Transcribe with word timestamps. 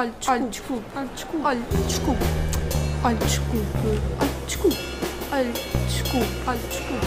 Olha, 0.00 0.12
desculpe. 0.48 0.86
Olha, 0.96 1.08
desculpe. 1.14 1.44
Olha, 1.44 1.60
desculpe. 1.86 2.24
Olha, 3.04 3.16
desculpe. 3.16 3.66
Olha, 4.18 4.30
desculpe. 4.46 4.78
Olha, 5.30 5.52
desculpe. 5.52 6.26
Olha, 6.46 6.58
desculpe. 6.58 7.06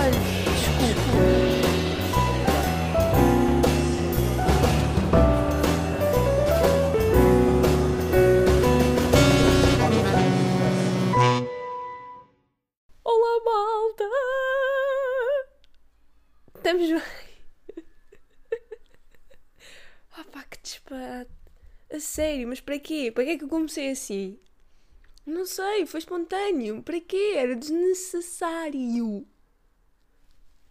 Olha, 0.00 0.10
desculpe. 0.10 1.51
Sério, 22.12 22.46
mas 22.46 22.60
para 22.60 22.78
quê? 22.78 23.10
Para 23.10 23.24
que 23.24 23.30
é 23.30 23.38
que 23.38 23.44
eu 23.44 23.48
comecei 23.48 23.90
assim? 23.90 24.38
Não 25.24 25.46
sei, 25.46 25.86
foi 25.86 25.98
espontâneo. 25.98 26.82
Para 26.82 27.00
quê? 27.00 27.34
Era 27.36 27.56
desnecessário. 27.56 29.26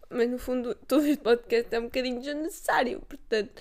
Mas 0.08 0.30
no 0.30 0.38
fundo, 0.38 0.74
todo 0.86 1.04
este 1.04 1.22
podcast 1.22 1.74
é 1.74 1.80
um 1.80 1.84
bocadinho 1.84 2.20
desnecessário. 2.20 3.00
Portanto, 3.00 3.60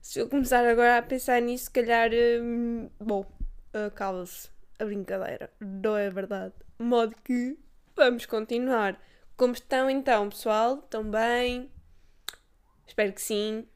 se 0.00 0.18
eu 0.18 0.28
começar 0.28 0.66
agora 0.66 0.98
a 0.98 1.02
pensar 1.02 1.40
nisso, 1.40 1.66
se 1.66 1.70
calhar. 1.70 2.10
hum, 2.42 2.90
bom, 2.98 3.24
acaba-se 3.72 4.48
a 4.78 4.84
brincadeira. 4.84 5.52
Não 5.60 5.96
é 5.96 6.10
verdade? 6.10 6.54
De 6.78 6.84
modo 6.84 7.14
que 7.22 7.56
vamos 7.94 8.26
continuar. 8.26 9.00
Como 9.36 9.52
estão 9.52 9.88
então, 9.88 10.28
pessoal? 10.30 10.80
Estão 10.80 11.08
bem? 11.08 11.70
Espero 12.88 13.12
que 13.12 13.22
sim. 13.22 13.68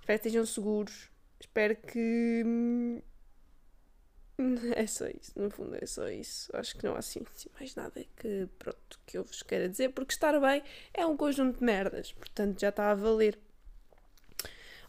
Espero 0.00 0.18
que 0.18 0.28
estejam 0.28 0.46
seguros. 0.46 1.14
Espero 1.40 1.76
que. 1.76 2.42
hum, 2.44 3.00
É 4.74 4.86
só 4.86 5.06
isso, 5.08 5.32
no 5.36 5.50
fundo 5.50 5.76
é 5.80 5.86
só 5.86 6.08
isso. 6.08 6.50
Acho 6.54 6.76
que 6.76 6.84
não 6.84 6.94
há 6.94 6.98
assim, 6.98 7.22
assim 7.34 7.48
mais 7.58 7.74
nada 7.74 8.04
que, 8.16 8.48
pronto, 8.58 9.00
que 9.06 9.18
eu 9.18 9.24
vos 9.24 9.42
queira 9.42 9.68
dizer, 9.68 9.90
porque 9.90 10.14
estar 10.14 10.38
bem 10.40 10.62
é 10.92 11.06
um 11.06 11.16
conjunto 11.16 11.58
de 11.58 11.64
merdas, 11.64 12.12
portanto 12.12 12.60
já 12.60 12.68
está 12.68 12.90
a 12.90 12.94
valer. 12.94 13.38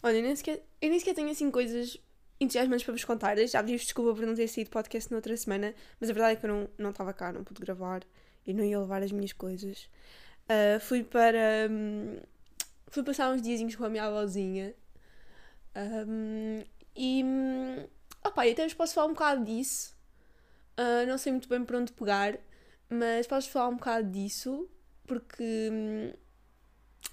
Olha, 0.04 0.18
eu 0.18 0.24
nem 0.24 0.36
sequer, 0.36 0.64
eu 0.82 0.90
nem 0.90 1.00
sequer 1.00 1.16
tenho 1.16 1.30
assim 1.30 1.50
coisas 1.50 1.98
entusiasmantes 2.40 2.86
para 2.86 2.94
vos 2.94 3.04
contar. 3.04 3.38
Já 3.48 3.64
pedi 3.64 3.78
desculpa 3.78 4.14
por 4.16 4.26
não 4.26 4.36
ter 4.36 4.48
saído 4.48 4.70
podcast 4.70 5.10
na 5.12 5.18
outra 5.18 5.36
semana, 5.38 5.74
mas 6.00 6.10
a 6.10 6.14
verdade 6.14 6.34
é 6.34 6.36
que 6.36 6.46
eu 6.46 6.50
não 6.50 6.70
não 6.78 6.90
estava 6.92 7.14
cá, 7.14 7.32
não 7.32 7.44
pude 7.44 7.62
gravar 7.62 8.04
e 8.46 8.54
não 8.54 8.64
ia 8.64 8.80
levar 8.80 9.02
as 9.04 9.12
minhas 9.12 9.34
coisas. 9.34 9.90
Ah, 10.48 10.80
fui 10.80 11.04
para. 11.04 11.68
hum, 11.70 12.18
fui 12.88 13.04
passar 13.04 13.32
uns 13.32 13.42
diazinhos 13.42 13.76
com 13.76 13.86
a 13.86 13.90
minha 13.90 14.04
avózinha. 14.06 14.74
E. 16.96 17.24
hum, 17.24 17.88
Opá, 18.26 18.46
e 18.48 18.52
até 18.52 18.64
vos 18.64 18.74
posso 18.74 18.94
falar 18.94 19.08
um 19.08 19.14
bocado 19.14 19.46
disso. 19.46 19.96
Ah, 20.76 21.06
não 21.08 21.18
sei 21.18 21.32
muito 21.32 21.50
bem 21.50 21.64
por 21.66 21.76
onde 21.76 21.92
pegar, 21.94 22.38
mas 22.90 23.28
posso 23.28 23.50
falar 23.50 23.70
um 23.70 23.78
bocado 23.78 24.10
disso, 24.12 24.70
porque 25.06 25.70
hum, 25.72 26.14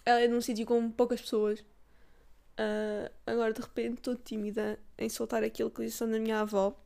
ela 0.05 0.21
é 0.21 0.29
de 0.29 0.35
um 0.35 0.41
sítio 0.41 0.67
com 0.67 0.91
poucas 0.91 1.21
pessoas. 1.21 1.65
Ah, 2.57 3.11
agora 3.27 3.53
de 3.53 3.61
repente 3.61 3.99
estou 3.99 4.17
tímida 4.17 4.79
em 4.99 5.09
soltar 5.09 5.43
aquilo 5.45 5.71
que 5.71 5.85
disse 5.85 6.07
da 6.07 6.19
minha 6.19 6.41
avó. 6.41 6.77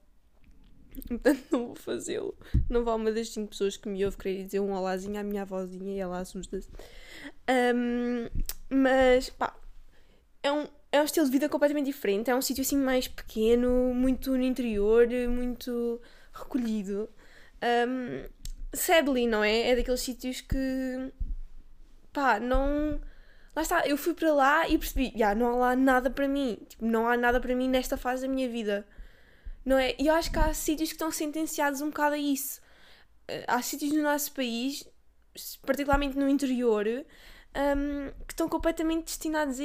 Portanto, 1.09 1.45
não 1.51 1.67
vou 1.67 1.77
fazê-lo. 1.77 2.37
Não 2.69 2.85
vá 2.85 2.95
uma 2.95 3.13
das 3.13 3.29
cinco 3.31 3.51
pessoas 3.51 3.77
que 3.77 3.89
me 3.89 4.05
ouve 4.05 4.17
querer 4.17 4.45
dizer 4.45 4.61
um 4.61 4.73
olázinho 4.73 5.19
à 5.21 5.23
minha 5.23 5.43
avózinha 5.43 5.95
e 5.95 5.99
ela 5.99 6.19
assusta-se. 6.19 6.69
Ahm, 7.47 8.29
mas, 8.69 9.31
pá, 9.31 9.48
é 10.99 11.03
um, 11.03 11.05
estilo 11.05 11.27
de 11.27 11.33
vida 11.33 11.49
completamente 11.49 11.87
diferente. 11.87 12.31
É 12.31 12.35
um 12.35 12.43
sítio 12.43 12.63
assim 12.63 12.77
mais 12.77 13.09
pequeno, 13.09 13.95
muito 13.95 14.31
no 14.31 14.43
interior, 14.43 15.07
muito 15.29 16.01
recolhido. 16.33 17.09
Um, 17.63 18.25
sadly, 18.73 19.27
não 19.27 19.43
é? 19.43 19.71
É 19.71 19.77
daqueles 19.77 20.01
sítios 20.01 20.41
que. 20.41 21.13
pá, 22.13 22.39
não. 22.41 23.01
Lá 23.55 23.63
está, 23.63 23.87
eu 23.87 23.97
fui 23.97 24.15
para 24.15 24.33
lá 24.33 24.69
e 24.69 24.79
percebi, 24.79 25.13
já, 25.17 25.35
não 25.35 25.49
há 25.49 25.57
lá 25.57 25.77
nada 25.77 26.11
para 26.11 26.29
mim. 26.29 26.59
Tipo, 26.69 26.87
não 26.87 27.09
há 27.09 27.17
nada 27.17 27.41
para 27.41 27.55
mim 27.55 27.69
nesta 27.69 27.97
fase 27.97 28.23
da 28.27 28.33
minha 28.33 28.49
vida. 28.49 28.87
Não 29.65 29.77
é? 29.79 29.95
E 29.99 30.07
eu 30.07 30.15
acho 30.15 30.31
que 30.31 30.39
há 30.39 30.53
sítios 30.55 30.91
que 30.91 30.95
estão 30.95 31.11
sentenciados 31.11 31.81
um 31.81 31.89
bocado 31.89 32.15
a 32.15 32.19
isso. 32.19 32.61
Eh, 33.29 33.45
Há 33.47 33.61
sítios 33.63 33.93
no 33.93 34.03
nosso 34.03 34.33
país, 34.33 34.85
particularmente 35.67 36.17
no 36.17 36.29
interior, 36.29 36.87
hum, 37.77 38.13
que 38.27 38.33
estão 38.33 38.49
completamente 38.49 39.05
destinados, 39.05 39.59
a, 39.61 39.65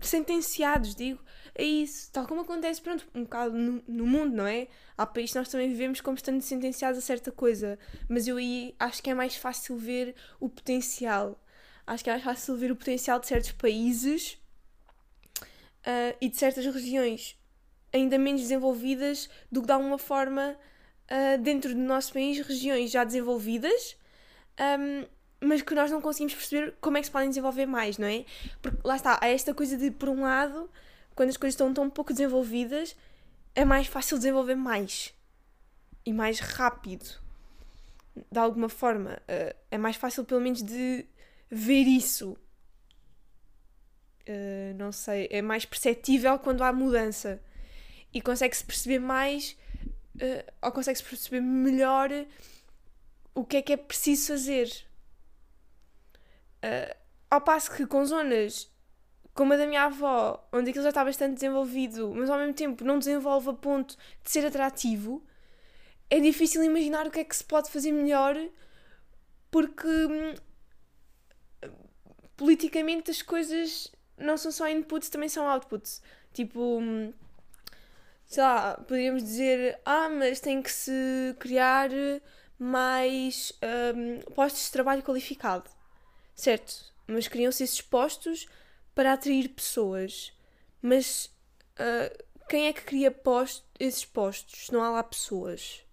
sentenciados, 0.00 0.94
digo, 0.94 1.22
a 1.58 1.62
isso. 1.62 2.10
Tal 2.12 2.26
como 2.26 2.40
acontece, 2.42 2.80
pronto, 2.80 3.06
um 3.14 3.22
bocado 3.22 3.56
no, 3.56 3.82
no 3.86 4.06
mundo, 4.06 4.34
não 4.34 4.46
é? 4.46 4.68
Há 4.96 5.06
países 5.06 5.32
que 5.32 5.38
nós 5.38 5.48
também 5.48 5.68
vivemos 5.68 6.00
como 6.00 6.16
estando 6.16 6.40
sentenciados 6.40 6.98
a 6.98 7.02
certa 7.02 7.30
coisa. 7.30 7.78
Mas 8.08 8.26
eu 8.26 8.36
aí 8.36 8.74
acho 8.78 9.02
que 9.02 9.10
é 9.10 9.14
mais 9.14 9.36
fácil 9.36 9.76
ver 9.76 10.14
o 10.40 10.48
potencial. 10.48 11.40
Acho 11.86 12.02
que 12.02 12.10
é 12.10 12.14
mais 12.14 12.24
fácil 12.24 12.56
ver 12.56 12.72
o 12.72 12.76
potencial 12.76 13.20
de 13.20 13.26
certos 13.26 13.52
países 13.52 14.38
ah, 15.84 16.16
e 16.20 16.28
de 16.28 16.36
certas 16.36 16.64
regiões 16.66 17.38
ainda 17.92 18.18
menos 18.18 18.42
desenvolvidas 18.42 19.28
do 19.50 19.60
que 19.60 19.66
de 19.66 19.72
alguma 19.72 19.98
forma 19.98 20.56
ah, 21.08 21.36
dentro 21.36 21.74
do 21.74 21.80
nosso 21.80 22.12
país, 22.12 22.38
regiões 22.46 22.90
já 22.90 23.04
desenvolvidas, 23.04 23.96
ahm, 24.58 25.04
mas 25.46 25.62
que 25.62 25.74
nós 25.74 25.90
não 25.90 26.00
conseguimos 26.00 26.34
perceber 26.34 26.74
como 26.80 26.96
é 26.96 27.00
que 27.00 27.06
se 27.06 27.12
podem 27.12 27.28
desenvolver 27.28 27.66
mais, 27.66 27.98
não 27.98 28.06
é? 28.06 28.24
Porque 28.60 28.78
lá 28.84 28.96
está, 28.96 29.18
há 29.20 29.28
esta 29.28 29.54
coisa 29.54 29.76
de, 29.76 29.90
por 29.90 30.08
um 30.08 30.22
lado, 30.22 30.70
quando 31.14 31.30
as 31.30 31.36
coisas 31.36 31.54
estão 31.54 31.72
tão 31.72 31.88
pouco 31.88 32.12
desenvolvidas, 32.12 32.96
é 33.54 33.64
mais 33.64 33.86
fácil 33.86 34.18
desenvolver 34.18 34.54
mais 34.54 35.14
e 36.04 36.12
mais 36.12 36.40
rápido. 36.40 37.06
De 38.30 38.38
alguma 38.38 38.68
forma, 38.68 39.20
ah, 39.28 39.54
é 39.70 39.78
mais 39.78 39.96
fácil, 39.96 40.24
pelo 40.24 40.40
menos, 40.40 40.62
de 40.62 41.06
ver 41.50 41.84
isso. 41.86 42.36
Ah, 44.28 44.74
não 44.76 44.92
sei, 44.92 45.28
é 45.30 45.40
mais 45.40 45.64
perceptível 45.64 46.38
quando 46.38 46.62
há 46.62 46.72
mudança 46.72 47.40
e 48.12 48.20
consegue-se 48.20 48.64
perceber 48.64 48.98
mais 48.98 49.56
eh, 50.18 50.44
ou 50.62 50.72
consegue-se 50.72 51.04
perceber 51.04 51.40
melhor 51.40 52.10
o 53.34 53.44
que 53.44 53.58
é 53.58 53.62
que 53.62 53.72
é 53.72 53.76
preciso 53.76 54.28
fazer. 54.28 54.70
Eh, 56.66 56.96
ao 57.30 57.40
passo 57.40 57.70
que 57.70 57.86
com 57.86 58.04
zonas 58.04 58.68
como 59.32 59.52
a 59.52 59.56
da 59.56 59.66
minha 59.66 59.84
avó, 59.84 60.48
onde 60.52 60.70
aquilo 60.70 60.82
já 60.82 60.88
está 60.88 61.04
bastante 61.04 61.34
desenvolvido, 61.34 62.12
mas 62.14 62.28
ao 62.28 62.38
mesmo 62.38 62.54
tempo 62.54 62.82
não 62.84 62.98
desenvolve 62.98 63.50
a 63.50 63.52
ponto 63.52 63.96
de 64.24 64.30
ser 64.30 64.44
atrativo, 64.46 65.22
é 66.10 66.18
difícil 66.18 66.64
imaginar 66.64 67.06
o 67.06 67.10
que 67.10 67.20
é 67.20 67.24
que 67.24 67.36
se 67.36 67.44
pode 67.44 67.70
fazer 67.70 67.92
melhor 67.92 68.34
porque 69.50 69.86
hum, 69.86 70.34
politicamente 72.36 73.10
as 73.10 73.22
coisas 73.22 73.92
não 74.18 74.36
são 74.36 74.50
só 74.50 74.68
inputs, 74.68 75.08
também 75.08 75.28
são 75.28 75.48
outputs. 75.48 76.02
Tipo, 76.32 76.78
hum, 76.80 77.12
sei 78.26 78.42
lá, 78.42 78.74
podríamos 78.88 79.22
dizer, 79.22 79.80
ah, 79.84 80.08
mas 80.08 80.40
tem 80.40 80.62
que 80.62 80.72
se 80.72 81.36
criar 81.38 81.90
mais 82.58 83.52
hum, 83.94 84.20
postos 84.34 84.64
de 84.64 84.72
trabalho 84.72 85.02
qualificado. 85.02 85.75
Certo, 86.36 86.92
mas 87.06 87.26
criam-se 87.26 87.64
esses 87.64 87.80
postos 87.80 88.46
para 88.94 89.14
atrair 89.14 89.48
pessoas. 89.48 90.32
Mas 90.80 91.34
ah, 91.78 92.10
quem 92.48 92.66
é 92.66 92.72
que 92.72 92.82
cria 92.82 93.14
esses 93.80 94.04
postos 94.04 94.66
se 94.66 94.72
não 94.72 94.82
há 94.82 94.90
lá 94.90 95.02
pessoas? 95.02 95.84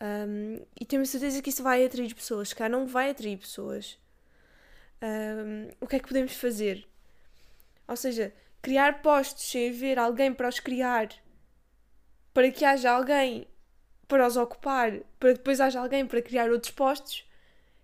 Hum, 0.00 0.60
e 0.80 0.84
temos 0.84 1.10
certeza 1.10 1.40
que 1.40 1.50
isso 1.50 1.62
vai 1.62 1.84
atrair 1.84 2.12
pessoas, 2.14 2.52
cá 2.52 2.68
não 2.68 2.86
vai 2.86 3.10
atrair 3.10 3.38
pessoas. 3.38 3.98
Hum, 5.02 5.68
o 5.80 5.86
que 5.86 5.96
é 5.96 5.98
que 6.00 6.08
podemos 6.08 6.32
fazer? 6.34 6.88
Ou 7.86 7.96
seja, 7.96 8.32
criar 8.60 9.02
postos 9.02 9.44
sem 9.44 9.70
haver 9.70 9.98
alguém 9.98 10.32
para 10.32 10.48
os 10.48 10.58
criar, 10.60 11.08
para 12.34 12.50
que 12.50 12.64
haja 12.64 12.90
alguém 12.90 13.46
para 14.08 14.26
os 14.26 14.36
ocupar, 14.36 14.92
para 15.20 15.30
que 15.30 15.38
depois 15.38 15.60
haja 15.60 15.80
alguém 15.80 16.06
para 16.06 16.22
criar 16.22 16.50
outros 16.50 16.72
postos, 16.72 17.24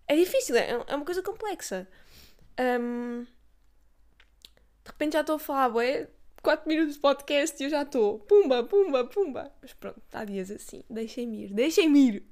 é 0.08 0.16
difícil, 0.16 0.56
é, 0.56 0.70
é 0.70 0.94
uma 0.94 1.04
coisa 1.04 1.22
complexa. 1.22 1.86
Hum, 2.58 3.26
de 4.84 4.90
repente 4.90 5.12
já 5.12 5.20
estou 5.20 5.36
a 5.36 5.38
falar, 5.38 5.74
ué, 5.74 6.08
4 6.42 6.68
minutos 6.68 6.94
de 6.94 7.00
podcast 7.00 7.62
e 7.62 7.66
eu 7.66 7.70
já 7.70 7.82
estou, 7.82 8.20
pumba, 8.20 8.64
pumba, 8.64 9.04
pumba. 9.04 9.52
Mas 9.60 9.72
pronto, 9.74 10.00
há 10.12 10.24
dias 10.24 10.50
assim, 10.50 10.82
deixem-me 10.88 11.44
ir, 11.44 11.52
deixem-me 11.52 12.08
ir. 12.08 12.22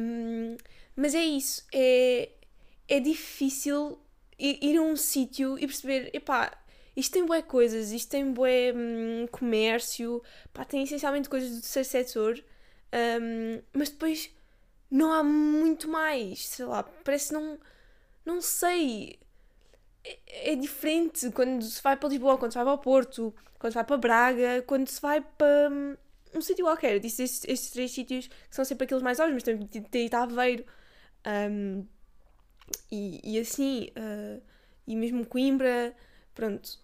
Hum, 0.00 0.56
mas 0.94 1.14
é 1.14 1.24
isso, 1.24 1.66
é, 1.74 2.30
é 2.88 3.00
difícil 3.00 3.98
ir, 4.38 4.78
a 4.78 4.82
um 4.82 4.96
sítio 4.96 5.58
e 5.58 5.66
perceber, 5.66 6.10
epá, 6.14 6.56
isto 6.96 7.12
tem 7.12 7.26
bué 7.26 7.42
coisas, 7.42 7.90
isto 7.90 8.10
tem 8.10 8.32
bué 8.32 8.72
hum, 8.72 9.26
comércio, 9.32 10.22
pá, 10.52 10.64
tem 10.64 10.84
essencialmente 10.84 11.28
coisas 11.28 11.50
do 11.50 11.60
terceiro 11.60 11.88
setor, 11.88 12.44
hum, 13.20 13.60
mas 13.72 13.90
depois 13.90 14.30
não 14.90 15.12
há 15.12 15.22
muito 15.22 15.88
mais, 15.88 16.46
sei 16.46 16.64
lá, 16.64 16.82
parece 16.82 17.32
não, 17.32 17.58
não 18.24 18.40
sei, 18.40 19.18
é, 20.04 20.52
é 20.52 20.54
diferente 20.54 21.30
quando 21.30 21.62
se 21.62 21.82
vai 21.82 21.96
para 21.96 22.08
Lisboa, 22.08 22.38
quando 22.38 22.52
se 22.52 22.58
vai 22.58 22.64
para 22.64 22.74
o 22.74 22.78
Porto, 22.78 23.34
quando 23.58 23.72
se 23.72 23.74
vai 23.74 23.84
para 23.84 23.96
Braga, 23.96 24.62
quando 24.62 24.88
se 24.88 25.00
vai 25.00 25.20
para 25.20 25.70
hum, 25.70 25.96
um 26.34 26.40
sítio 26.40 26.64
qualquer. 26.64 27.00
Disse 27.00 27.22
estes, 27.22 27.44
estes 27.48 27.70
três 27.70 27.90
sítios 27.90 28.28
que 28.28 28.54
são 28.54 28.64
sempre 28.64 28.84
aqueles 28.84 29.02
mais 29.02 29.18
óbvios, 29.18 29.34
mas 29.34 29.42
também 29.42 29.66
tem 29.66 30.06
ido 30.06 30.16
Aveiro. 30.16 30.64
Um, 31.26 31.86
e, 32.90 33.20
e 33.36 33.38
assim, 33.38 33.90
uh, 33.96 34.42
e 34.86 34.96
mesmo 34.96 35.26
Coimbra, 35.26 35.94
pronto. 36.34 36.78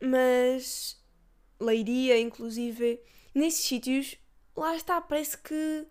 Mas 0.00 1.00
Leiria, 1.60 2.18
inclusive, 2.18 3.00
nesses 3.34 3.64
sítios, 3.64 4.16
lá 4.56 4.74
está, 4.76 5.00
parece 5.00 5.38
que 5.38 5.86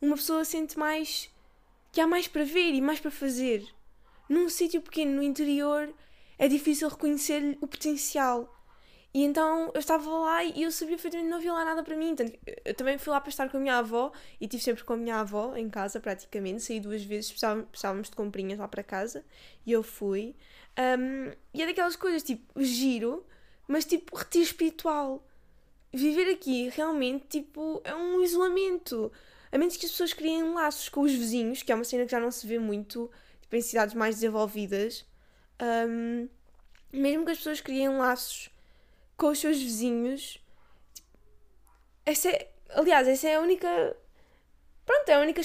uma 0.00 0.16
pessoa 0.16 0.44
sente 0.44 0.78
mais 0.78 1.30
que 1.92 2.00
há 2.00 2.06
mais 2.06 2.28
para 2.28 2.44
ver 2.44 2.74
e 2.74 2.80
mais 2.80 3.00
para 3.00 3.10
fazer. 3.10 3.66
Num 4.28 4.48
sítio 4.48 4.82
pequeno, 4.82 5.16
no 5.16 5.22
interior, 5.22 5.92
é 6.38 6.48
difícil 6.48 6.88
reconhecer 6.88 7.56
o 7.60 7.66
potencial. 7.66 8.52
E 9.16 9.24
então 9.24 9.70
eu 9.72 9.80
estava 9.80 10.10
lá 10.10 10.44
e 10.44 10.62
eu 10.62 10.70
sabia 10.70 10.94
perfeitamente 10.94 11.30
não 11.30 11.38
havia 11.38 11.50
lá 11.50 11.64
nada 11.64 11.82
para 11.82 11.96
mim. 11.96 12.14
Eu 12.62 12.74
também 12.74 12.98
fui 12.98 13.10
lá 13.10 13.18
para 13.18 13.30
estar 13.30 13.48
com 13.48 13.56
a 13.56 13.60
minha 13.60 13.78
avó 13.78 14.12
e 14.38 14.44
estive 14.44 14.62
sempre 14.62 14.84
com 14.84 14.92
a 14.92 14.96
minha 14.98 15.16
avó 15.20 15.56
em 15.56 15.70
casa, 15.70 15.98
praticamente. 15.98 16.62
Saí 16.62 16.80
duas 16.80 17.02
vezes, 17.02 17.32
precisávamos 17.32 18.10
de 18.10 18.14
comprinhas 18.14 18.58
lá 18.58 18.68
para 18.68 18.82
casa 18.82 19.24
e 19.64 19.72
eu 19.72 19.82
fui. 19.82 20.36
Um, 20.78 21.32
e 21.54 21.62
é 21.62 21.66
daquelas 21.66 21.96
coisas 21.96 22.22
tipo 22.22 22.62
giro, 22.62 23.24
mas 23.66 23.86
tipo 23.86 24.14
retiro 24.14 24.44
espiritual. 24.44 25.26
Viver 25.94 26.30
aqui 26.30 26.68
realmente 26.68 27.24
tipo 27.26 27.80
é 27.84 27.94
um 27.94 28.22
isolamento. 28.22 29.10
A 29.50 29.58
menos 29.58 29.76
que 29.76 29.86
as 29.86 29.92
pessoas 29.92 30.12
criem 30.12 30.52
laços 30.52 30.88
com 30.88 31.00
os 31.02 31.12
vizinhos, 31.12 31.62
que 31.62 31.72
é 31.72 31.74
uma 31.74 31.84
cena 31.84 32.04
que 32.04 32.10
já 32.10 32.20
não 32.20 32.30
se 32.30 32.46
vê 32.46 32.58
muito 32.58 33.10
tipo, 33.42 33.56
em 33.56 33.60
cidades 33.60 33.94
mais 33.94 34.16
desenvolvidas. 34.16 35.06
Um, 35.88 36.28
mesmo 36.92 37.24
que 37.24 37.30
as 37.30 37.38
pessoas 37.38 37.60
criem 37.60 37.88
laços 37.96 38.50
com 39.16 39.28
os 39.28 39.38
seus 39.38 39.58
vizinhos. 39.58 40.38
Essa 42.04 42.30
é, 42.30 42.50
aliás, 42.70 43.08
essa 43.08 43.28
é 43.28 43.36
a 43.36 43.40
única. 43.40 43.96
Pronto, 44.84 45.08
é 45.08 45.14
a 45.14 45.20
única 45.20 45.42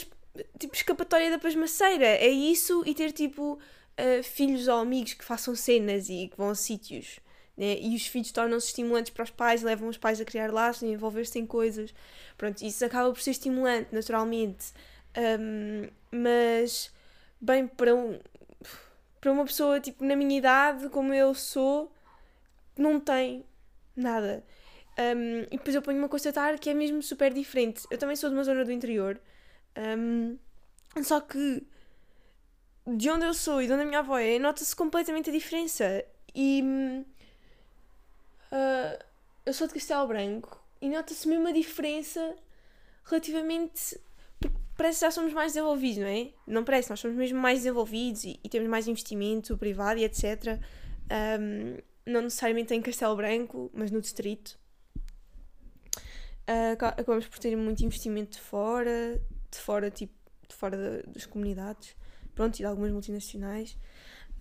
tipo, 0.59 0.75
escapatória 0.75 1.29
da 1.29 1.39
pasmaceira. 1.39 2.05
É 2.05 2.27
isso 2.27 2.83
e 2.85 2.93
ter 2.93 3.11
tipo 3.11 3.53
uh, 3.53 4.23
filhos 4.23 4.67
ou 4.67 4.79
amigos 4.79 5.13
que 5.13 5.23
façam 5.23 5.55
cenas 5.55 6.09
e 6.09 6.27
que 6.27 6.37
vão 6.37 6.49
a 6.49 6.55
sítios. 6.55 7.19
Né? 7.61 7.77
E 7.79 7.95
os 7.95 8.07
filhos 8.07 8.31
tornam-se 8.31 8.67
estimulantes 8.67 9.11
para 9.11 9.23
os 9.23 9.29
pais, 9.29 9.61
levam 9.61 9.87
os 9.87 9.97
pais 9.97 10.19
a 10.19 10.25
criar 10.25 10.51
laços 10.51 10.81
e 10.81 10.87
envolver-se 10.87 11.37
em 11.37 11.45
coisas. 11.45 11.93
Pronto, 12.35 12.59
isso 12.63 12.83
acaba 12.83 13.11
por 13.11 13.21
ser 13.21 13.31
estimulante, 13.31 13.89
naturalmente. 13.91 14.73
Um, 15.15 15.87
mas, 16.11 16.91
bem, 17.39 17.67
para, 17.67 17.93
um, 17.93 18.19
para 19.19 19.31
uma 19.31 19.45
pessoa 19.45 19.79
tipo 19.79 20.03
na 20.03 20.15
minha 20.15 20.35
idade, 20.35 20.89
como 20.89 21.13
eu 21.13 21.35
sou, 21.35 21.91
não 22.75 22.99
tem 22.99 23.45
nada. 23.95 24.43
Um, 24.97 25.41
e 25.51 25.57
depois 25.57 25.75
eu 25.75 25.83
ponho-me 25.83 26.05
a 26.05 26.09
constatar 26.09 26.57
que 26.59 26.69
é 26.69 26.73
mesmo 26.73 27.03
super 27.03 27.31
diferente. 27.31 27.83
Eu 27.91 27.97
também 27.99 28.15
sou 28.15 28.29
de 28.31 28.35
uma 28.35 28.43
zona 28.43 28.65
do 28.65 28.71
interior, 28.71 29.21
um, 29.77 30.35
só 31.03 31.21
que 31.21 31.63
de 32.87 33.09
onde 33.11 33.25
eu 33.25 33.33
sou 33.35 33.61
e 33.61 33.67
de 33.67 33.73
onde 33.73 33.83
a 33.83 33.85
minha 33.85 33.99
avó 33.99 34.17
é, 34.17 34.39
nota-se 34.39 34.75
completamente 34.75 35.29
a 35.29 35.33
diferença. 35.33 36.03
E 36.33 37.05
uh, 38.51 39.03
eu 39.45 39.53
sou 39.53 39.67
de 39.67 39.73
Castelo 39.73 40.07
Branco 40.07 40.61
e 40.81 40.89
nota-se 40.89 41.27
mesmo 41.27 41.47
a 41.47 41.51
diferença 41.51 42.35
relativamente. 43.05 43.99
Parece 44.75 44.99
que 44.99 45.05
já 45.05 45.11
somos 45.11 45.33
mais 45.33 45.53
desenvolvidos, 45.53 45.99
não 45.99 46.07
é? 46.07 46.31
Não 46.47 46.63
parece, 46.63 46.89
nós 46.89 46.99
somos 46.99 47.17
mesmo 47.17 47.39
mais 47.39 47.59
desenvolvidos 47.59 48.23
e, 48.23 48.39
e 48.43 48.49
temos 48.49 48.67
mais 48.67 48.87
investimento 48.87 49.57
privado 49.57 49.99
e 49.99 50.03
etc. 50.03 50.59
Um, 51.39 51.77
não 52.05 52.23
necessariamente 52.23 52.73
em 52.73 52.81
Castelo 52.81 53.15
Branco, 53.15 53.69
mas 53.73 53.91
no 53.91 54.01
distrito. 54.01 54.59
Uh, 56.49 56.73
acabamos 56.79 57.27
por 57.27 57.37
ter 57.39 57.55
muito 57.55 57.85
investimento 57.85 58.37
de 58.37 58.41
fora, 58.41 59.21
de 59.51 59.57
fora, 59.59 59.91
tipo, 59.91 60.13
de 60.47 60.55
fora 60.55 61.03
das 61.07 61.25
comunidades, 61.25 61.95
pronto, 62.33 62.55
e 62.55 62.57
de 62.57 62.65
algumas 62.65 62.91
multinacionais. 62.91 63.77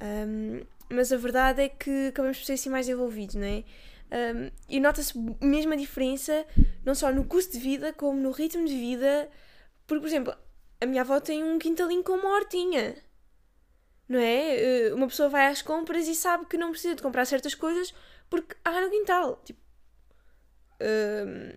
Um, 0.03 0.65
mas 0.91 1.13
a 1.13 1.17
verdade 1.17 1.63
é 1.63 1.69
que 1.69 2.09
acabamos 2.09 2.39
por 2.39 2.47
ser 2.47 2.55
assim 2.55 2.71
mais 2.71 2.89
envolvidos, 2.89 3.35
não 3.35 3.47
é? 3.47 3.63
Um, 4.13 4.51
e 4.69 4.81
nota-se 4.81 5.17
mesmo 5.41 5.73
a 5.73 5.77
diferença, 5.77 6.45
não 6.85 6.95
só 6.95 7.13
no 7.13 7.25
custo 7.25 7.53
de 7.53 7.61
vida, 7.61 7.93
como 7.93 8.21
no 8.21 8.31
ritmo 8.31 8.67
de 8.67 8.75
vida. 8.75 9.29
Porque, 9.87 10.01
por 10.01 10.09
exemplo, 10.09 10.35
a 10.81 10.87
minha 10.87 11.03
avó 11.03 11.21
tem 11.21 11.45
um 11.45 11.59
quintalinho 11.59 12.03
com 12.03 12.13
uma 12.13 12.31
hortinha 12.31 12.97
não 14.11 14.19
é? 14.19 14.89
Eh, 14.89 14.93
uma 14.93 15.07
pessoa 15.07 15.29
vai 15.29 15.47
às 15.47 15.63
compras 15.63 16.09
e 16.09 16.17
sabe 16.17 16.45
que 16.47 16.57
não 16.57 16.73
precisa 16.73 16.97
de 16.97 17.03
comprar 17.03 17.25
certas 17.25 17.55
coisas 17.55 17.95
porque 18.29 18.57
há 18.65 18.81
no 18.81 18.91
quintal. 18.91 19.41
Tipo, 19.45 19.61
um, 20.83 21.53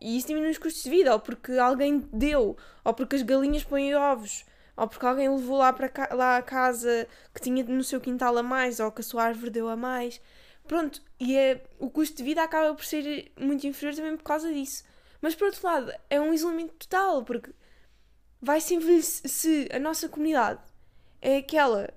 e 0.00 0.18
isso 0.18 0.26
diminui 0.26 0.50
os 0.50 0.58
custos 0.58 0.82
de 0.82 0.90
vida, 0.90 1.12
ou 1.12 1.20
porque 1.20 1.52
alguém 1.52 2.00
deu, 2.12 2.56
ou 2.84 2.94
porque 2.94 3.14
as 3.16 3.22
galinhas 3.22 3.62
põem 3.62 3.94
ovos, 3.94 4.44
ou 4.76 4.88
porque 4.88 5.06
alguém 5.06 5.28
levou 5.28 5.58
lá, 5.58 5.72
para 5.72 5.90
lá 6.14 6.36
a 6.36 6.42
casa 6.42 7.06
que 7.32 7.40
tinha 7.40 7.62
no 7.64 7.84
seu 7.84 8.00
quintal 8.00 8.36
a 8.36 8.42
mais, 8.42 8.80
ou 8.80 8.90
que 8.90 9.00
a 9.00 9.04
sua 9.04 9.24
árvore 9.24 9.50
deu 9.50 9.68
a 9.68 9.76
mais. 9.76 10.20
Pronto, 10.66 11.00
e 11.18 11.36
é, 11.36 11.64
o 11.78 11.88
custo 11.88 12.16
de 12.16 12.24
vida 12.24 12.42
acaba 12.42 12.74
por 12.74 12.84
ser 12.84 13.32
muito 13.38 13.66
inferior 13.66 13.94
também 13.94 14.16
por 14.16 14.24
causa 14.24 14.52
disso. 14.52 14.84
Mas 15.20 15.34
por 15.34 15.46
outro 15.46 15.66
lado, 15.66 15.92
é 16.10 16.20
um 16.20 16.34
isolamento 16.34 16.74
total, 16.74 17.24
porque 17.24 17.50
vai-se 18.40 18.74
envelhecer 18.74 19.28
se 19.30 19.68
a 19.72 19.78
nossa 19.78 20.08
comunidade 20.08 20.60
é 21.20 21.38
aquela 21.38 21.92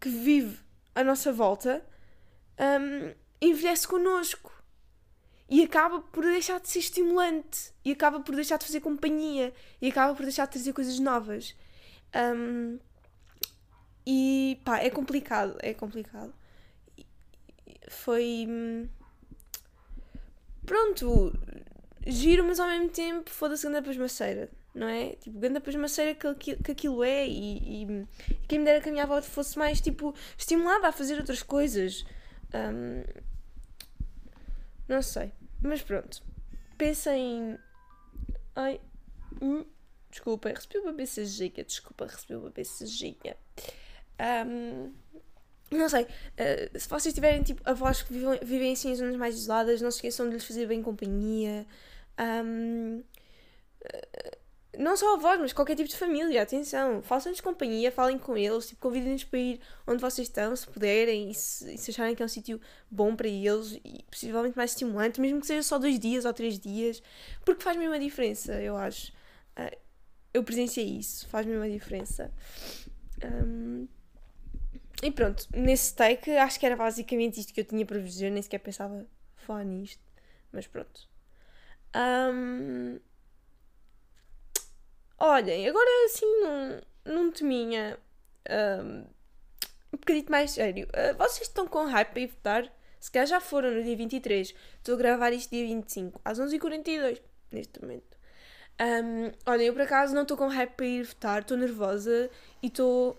que 0.00 0.08
vive 0.08 0.58
à 0.94 1.04
nossa 1.04 1.32
volta, 1.32 1.84
um, 2.58 3.14
envelhece 3.40 3.86
connosco 3.86 4.52
e 5.48 5.62
acaba 5.62 6.00
por 6.00 6.24
deixar 6.24 6.60
de 6.60 6.68
ser 6.68 6.78
estimulante 6.78 7.72
e 7.84 7.92
acaba 7.92 8.20
por 8.20 8.34
deixar 8.34 8.56
de 8.58 8.66
fazer 8.66 8.80
companhia 8.80 9.52
e 9.80 9.88
acaba 9.88 10.14
por 10.14 10.22
deixar 10.22 10.46
de 10.46 10.52
trazer 10.52 10.72
coisas 10.72 10.98
novas. 10.98 11.54
Um, 12.14 12.78
e 14.06 14.60
pá, 14.64 14.78
é 14.78 14.90
complicado, 14.90 15.56
é 15.60 15.74
complicado. 15.74 16.32
Foi. 17.92 18.46
Hum, 18.48 18.88
pronto, 20.66 21.32
giro, 22.06 22.44
mas 22.44 22.58
ao 22.60 22.68
mesmo 22.68 22.88
tempo 22.90 23.30
foda-se 23.30 23.66
anda 23.66 23.82
para 23.82 23.94
maceira 23.94 24.50
não 24.74 24.88
é? 24.88 25.10
Tipo, 25.16 25.38
ganda 25.38 25.60
pasmaceira 25.60 26.14
que, 26.14 26.56
que 26.56 26.72
aquilo 26.72 27.04
é 27.04 27.26
e, 27.26 27.82
e, 27.82 28.06
quem 28.48 28.58
me 28.58 28.64
dera 28.64 28.80
que 28.80 28.88
a 28.88 28.92
minha 28.92 29.04
avó 29.04 29.20
fosse 29.20 29.58
mais, 29.58 29.80
tipo, 29.80 30.14
estimulada 30.36 30.88
a 30.88 30.92
fazer 30.92 31.18
outras 31.18 31.42
coisas. 31.42 32.04
Um, 32.54 33.04
não 34.88 35.02
sei. 35.02 35.32
Mas 35.60 35.82
pronto. 35.82 36.22
Pensem. 36.78 37.58
Ai. 38.56 38.80
Hum, 39.40 39.64
desculpa, 40.10 40.48
recebi 40.48 40.78
uma 40.78 40.92
BCG. 40.92 41.64
Desculpa, 41.64 42.06
recebi 42.06 42.34
uma 42.34 42.50
BCG. 42.50 43.36
Um, 44.46 44.92
não 45.76 45.88
sei. 45.88 46.02
Uh, 46.02 46.78
se 46.78 46.88
vocês 46.88 47.14
tiverem, 47.14 47.42
tipo, 47.42 47.62
avós 47.64 48.02
que 48.02 48.12
vivem, 48.12 48.38
vivem 48.42 48.72
assim 48.72 48.90
em 48.90 48.94
zonas 48.94 49.16
mais 49.16 49.34
isoladas, 49.34 49.80
não 49.80 49.90
se 49.90 49.98
esqueçam 49.98 50.28
de 50.28 50.34
lhes 50.34 50.44
fazer 50.44 50.66
bem 50.66 50.82
companhia. 50.82 51.66
Um, 52.18 53.02
uh, 53.84 54.42
não 54.78 54.96
só 54.96 55.14
avós, 55.14 55.38
mas 55.38 55.52
qualquer 55.52 55.76
tipo 55.76 55.88
de 55.88 55.96
família, 55.96 56.42
atenção, 56.42 57.02
façam-lhes 57.02 57.40
companhia, 57.40 57.92
falem 57.92 58.18
com 58.18 58.36
eles, 58.36 58.68
tipo, 58.68 58.80
convidem-nos 58.80 59.24
para 59.24 59.38
ir 59.38 59.60
onde 59.86 60.00
vocês 60.00 60.28
estão, 60.28 60.56
se 60.56 60.66
puderem, 60.66 61.30
e 61.30 61.34
se, 61.34 61.74
e 61.74 61.78
se 61.78 61.90
acharem 61.90 62.14
que 62.14 62.22
é 62.22 62.24
um 62.24 62.28
sítio 62.28 62.60
bom 62.90 63.14
para 63.14 63.28
eles 63.28 63.78
e 63.84 64.02
possivelmente 64.10 64.56
mais 64.56 64.70
estimulante, 64.70 65.20
mesmo 65.20 65.40
que 65.40 65.46
seja 65.46 65.62
só 65.62 65.78
dois 65.78 65.98
dias 65.98 66.24
ou 66.24 66.32
três 66.32 66.58
dias, 66.58 67.02
porque 67.44 67.62
faz 67.62 67.76
mesmo 67.76 67.94
a 67.94 67.98
diferença, 67.98 68.54
eu 68.62 68.76
acho. 68.76 69.12
Uh, 69.58 69.76
eu 70.32 70.42
presenciei 70.42 70.86
isso, 70.86 71.28
faz 71.28 71.44
mesmo 71.44 71.62
a 71.62 71.68
diferença. 71.68 72.32
Um, 73.22 73.86
e 75.02 75.10
pronto, 75.10 75.46
nesse 75.52 75.94
take 75.94 76.30
acho 76.36 76.58
que 76.60 76.66
era 76.66 76.76
basicamente 76.76 77.40
isto 77.40 77.52
que 77.52 77.60
eu 77.60 77.64
tinha 77.64 77.84
para 77.84 77.98
vos 77.98 78.12
dizer, 78.12 78.30
nem 78.30 78.42
sequer 78.42 78.58
pensava 78.58 79.04
falar 79.36 79.64
nisto, 79.64 80.02
mas 80.52 80.66
pronto. 80.66 81.08
Um, 81.94 82.98
Olhem, 85.18 85.68
agora 85.68 85.88
assim 86.06 86.26
num, 86.40 86.80
num 87.14 87.30
teminha 87.30 87.96
um, 88.50 89.04
um 89.92 90.30
mais 90.30 90.50
sério. 90.50 90.88
Uh, 90.88 91.16
vocês 91.16 91.46
estão 91.46 91.66
com 91.66 91.84
hype 91.84 92.08
para 92.08 92.20
ir 92.20 92.26
votar? 92.26 92.72
Se 92.98 93.10
calhar 93.10 93.26
já 93.28 93.40
foram 93.40 93.70
no 93.70 93.84
dia 93.84 93.96
23. 93.96 94.52
Estou 94.78 94.96
a 94.96 94.98
gravar 94.98 95.32
isto 95.32 95.50
dia 95.50 95.64
25, 95.64 96.20
às 96.24 96.40
11h42, 96.40 97.20
neste 97.52 97.80
momento. 97.80 98.16
Um, 98.80 99.30
eu 99.60 99.72
por 99.72 99.82
acaso 99.82 100.12
não 100.12 100.22
estou 100.22 100.36
com 100.36 100.48
hype 100.48 100.72
para 100.72 100.86
ir 100.86 101.04
votar, 101.04 101.42
estou 101.42 101.56
nervosa 101.56 102.28
e 102.60 102.66
estou. 102.66 103.16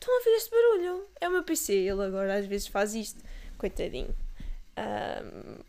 Estão 0.00 0.14
a 0.14 0.18
ouvir 0.18 0.30
este 0.30 0.50
barulho? 0.50 1.08
É 1.20 1.28
o 1.28 1.30
meu 1.30 1.44
PC, 1.44 1.74
ele 1.74 2.02
agora 2.02 2.38
às 2.38 2.46
vezes 2.46 2.68
faz 2.68 2.94
isto. 2.94 3.22
Coitadinho. 3.58 4.16
Um, 4.78 5.62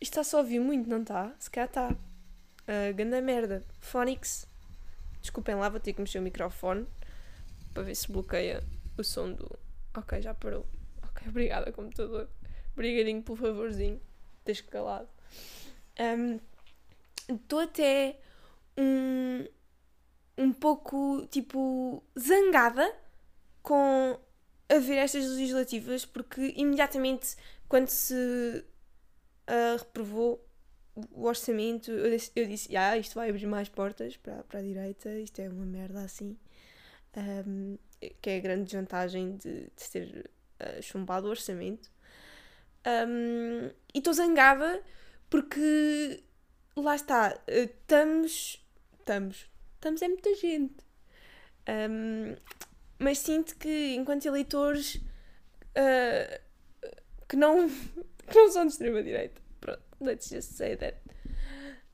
isto 0.00 0.12
está 0.12 0.22
só 0.22 0.36
a 0.36 0.40
ouvir 0.42 0.60
muito, 0.60 0.88
não 0.88 1.02
está? 1.02 1.34
Se 1.40 1.50
calhar 1.50 1.68
está. 1.68 1.88
Uh, 1.90 2.94
ganda 2.94 3.20
merda. 3.20 3.64
Phonics. 3.80 4.46
Desculpem 5.20 5.56
lá, 5.56 5.68
vou 5.68 5.80
ter 5.80 5.92
que 5.92 6.00
mexer 6.00 6.20
o 6.20 6.22
microfone 6.22 6.86
para 7.74 7.82
ver 7.82 7.96
se 7.96 8.10
bloqueia 8.12 8.62
o 8.96 9.02
som 9.02 9.32
do, 9.32 9.58
Ok, 9.96 10.22
já 10.22 10.32
parou. 10.32 10.64
Ok, 11.02 11.26
obrigada, 11.28 11.72
computador. 11.72 12.28
Obrigadinho 12.74 13.24
pelo 13.24 13.36
favorzinho. 13.36 14.00
Tens 14.44 14.60
calado. 14.60 15.08
Estou 17.28 17.58
um, 17.58 17.62
até 17.62 18.20
um, 18.78 19.44
um 20.40 20.52
pouco, 20.52 21.26
tipo, 21.30 22.02
zangada 22.18 22.96
com 23.62 24.18
a 24.68 24.78
ver 24.78 24.96
estas 24.96 25.26
legislativas, 25.26 26.06
porque 26.06 26.54
imediatamente 26.56 27.36
quando 27.68 27.88
se 27.88 28.14
uh, 28.14 29.76
reprovou 29.78 30.44
o 31.12 31.24
orçamento, 31.24 31.90
eu 31.90 32.10
disse, 32.10 32.32
eu 32.34 32.46
disse 32.46 32.76
ah, 32.76 32.96
isto 32.96 33.14
vai 33.14 33.28
abrir 33.28 33.46
mais 33.46 33.68
portas 33.68 34.16
para, 34.16 34.42
para 34.44 34.60
a 34.60 34.62
direita, 34.62 35.10
isto 35.20 35.40
é 35.40 35.48
uma 35.48 35.66
merda 35.66 36.00
assim. 36.00 36.36
Um, 37.16 37.76
que 38.22 38.30
é 38.30 38.36
a 38.36 38.40
grande 38.40 38.74
vantagem 38.74 39.36
de, 39.36 39.64
de 39.64 39.90
ter 39.90 40.30
uh, 40.60 40.82
chumbado 40.82 41.26
o 41.26 41.30
orçamento. 41.30 41.90
Um, 42.86 43.70
e 43.92 43.98
estou 43.98 44.14
zangada 44.14 44.82
porque 45.28 46.22
lá 46.76 46.94
está, 46.94 47.38
estamos. 47.46 48.64
Estamos. 48.98 49.50
Estamos 49.80 50.02
é 50.02 50.08
muita 50.08 50.34
gente. 50.34 50.84
Um, 51.66 52.36
mas 52.98 53.18
sinto 53.18 53.56
que 53.56 53.94
enquanto 53.94 54.26
eleitores 54.26 54.96
uh, 54.96 56.40
que 57.26 57.34
não, 57.34 57.66
que 58.28 58.34
não 58.34 58.52
são 58.52 58.66
de 58.66 58.72
extrema-direita, 58.72 59.40
pronto, 59.58 59.82
let's 60.02 60.28
just 60.28 60.52
say 60.52 60.76
that. 60.76 60.98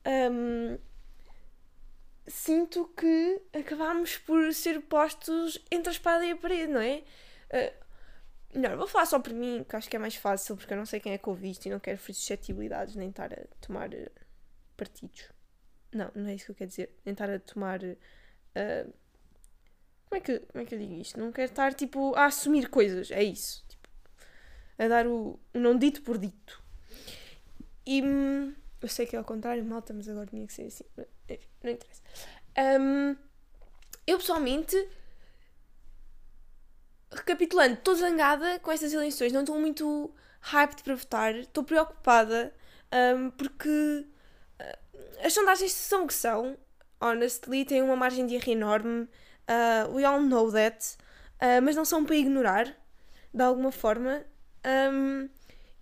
Um, 0.05 0.77
sinto 2.27 2.91
que 2.97 3.41
acabámos 3.53 4.17
por 4.17 4.53
ser 4.53 4.81
postos 4.81 5.57
entre 5.71 5.87
a 5.87 5.93
espada 5.93 6.25
e 6.25 6.31
a 6.31 6.35
parede, 6.35 6.73
não 6.73 6.81
é? 6.81 7.03
Uh, 7.53 8.57
melhor, 8.59 8.75
vou 8.75 8.87
falar 8.87 9.05
só 9.05 9.17
por 9.17 9.31
mim, 9.31 9.63
que 9.63 9.77
acho 9.77 9.89
que 9.89 9.95
é 9.95 9.99
mais 9.99 10.15
fácil, 10.17 10.57
porque 10.57 10.73
eu 10.73 10.77
não 10.77 10.85
sei 10.85 10.99
quem 10.99 11.13
é 11.13 11.17
que 11.17 11.29
ouvi 11.29 11.51
isto 11.51 11.67
e 11.67 11.69
não 11.69 11.79
quero 11.79 11.99
suscetibilidades 11.99 12.97
nem 12.97 13.11
estar 13.11 13.31
a 13.31 13.45
tomar 13.61 13.93
uh, 13.93 14.11
partidos. 14.75 15.36
Não, 15.91 16.11
não 16.15 16.27
é 16.27 16.35
isso 16.35 16.45
que 16.45 16.51
eu 16.51 16.55
quero 16.55 16.69
dizer. 16.69 16.95
Nem 17.05 17.13
estar 17.13 17.29
a 17.29 17.39
tomar. 17.39 17.81
Uh, 17.83 18.93
como, 20.09 20.17
é 20.17 20.19
que, 20.19 20.39
como 20.39 20.63
é 20.63 20.65
que 20.65 20.75
eu 20.75 20.79
digo 20.79 20.93
isto? 20.93 21.19
Não 21.19 21.31
quero 21.31 21.51
estar 21.51 21.73
tipo 21.73 22.15
a 22.15 22.25
assumir 22.25 22.69
coisas, 22.69 23.11
é 23.11 23.23
isso. 23.23 23.63
Tipo, 23.67 23.89
a 24.77 24.87
dar 24.87 25.07
o, 25.07 25.39
o 25.53 25.59
não 25.59 25.77
dito 25.77 26.01
por 26.01 26.17
dito. 26.17 26.61
E 27.85 28.01
hum, 28.01 28.53
eu 28.81 28.87
sei 28.87 29.05
que 29.05 29.15
é 29.15 29.19
ao 29.19 29.25
contrário, 29.25 29.63
malta, 29.63 29.93
mas 29.93 30.07
agora 30.07 30.27
tinha 30.27 30.45
que 30.45 30.53
ser 30.53 30.63
assim. 30.63 30.83
Enfim, 31.29 31.47
não 31.63 31.71
interessa. 31.71 32.01
Um, 32.79 33.15
eu 34.05 34.17
pessoalmente, 34.17 34.89
recapitulando, 37.11 37.75
estou 37.75 37.95
zangada 37.95 38.59
com 38.59 38.71
estas 38.71 38.93
eleições, 38.93 39.31
não 39.31 39.41
estou 39.41 39.59
muito 39.59 40.13
hyped 40.41 40.83
para 40.83 40.95
votar, 40.95 41.35
estou 41.35 41.63
preocupada 41.63 42.53
um, 43.15 43.29
porque 43.31 44.05
as 45.23 45.33
sondagens 45.33 45.71
são 45.71 46.03
o 46.03 46.07
que 46.07 46.13
são, 46.13 46.57
honestly, 46.99 47.65
têm 47.65 47.81
uma 47.81 47.95
margem 47.95 48.25
de 48.25 48.35
erro 48.35 48.51
enorme, 48.51 49.01
uh, 49.47 49.91
we 49.93 50.03
all 50.03 50.21
know 50.21 50.51
that, 50.51 50.97
uh, 51.41 51.61
mas 51.61 51.75
não 51.75 51.85
são 51.85 52.05
para 52.05 52.15
ignorar, 52.15 52.75
de 53.33 53.43
alguma 53.43 53.71
forma. 53.71 54.23
Um, 54.65 55.29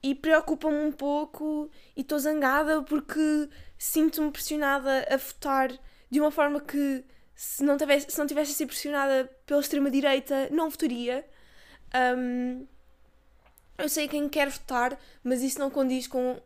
e 0.03 0.13
preocupa-me 0.13 0.77
um 0.77 0.91
pouco 0.91 1.69
e 1.95 2.01
estou 2.01 2.19
zangada 2.19 2.83
porque 2.83 3.49
sinto-me 3.77 4.31
pressionada 4.31 5.07
a 5.09 5.17
votar 5.17 5.71
de 6.11 6.21
uma 6.21 6.29
forma 6.29 6.61
que 6.61 7.03
se 7.33 7.63
não 7.63 7.75
tivesse, 7.75 8.11
se 8.11 8.19
não 8.19 8.27
tivesse 8.27 8.65
pressionada 8.65 9.29
pela 9.45 9.59
extrema-direita, 9.59 10.49
não 10.51 10.69
votaria. 10.69 11.27
Um, 12.17 12.67
eu 13.77 13.89
sei 13.89 14.07
quem 14.07 14.29
quer 14.29 14.49
votar, 14.49 14.97
mas 15.23 15.41
isso 15.41 15.59
não 15.59 15.71
condiz 15.71 16.07
com 16.07 16.39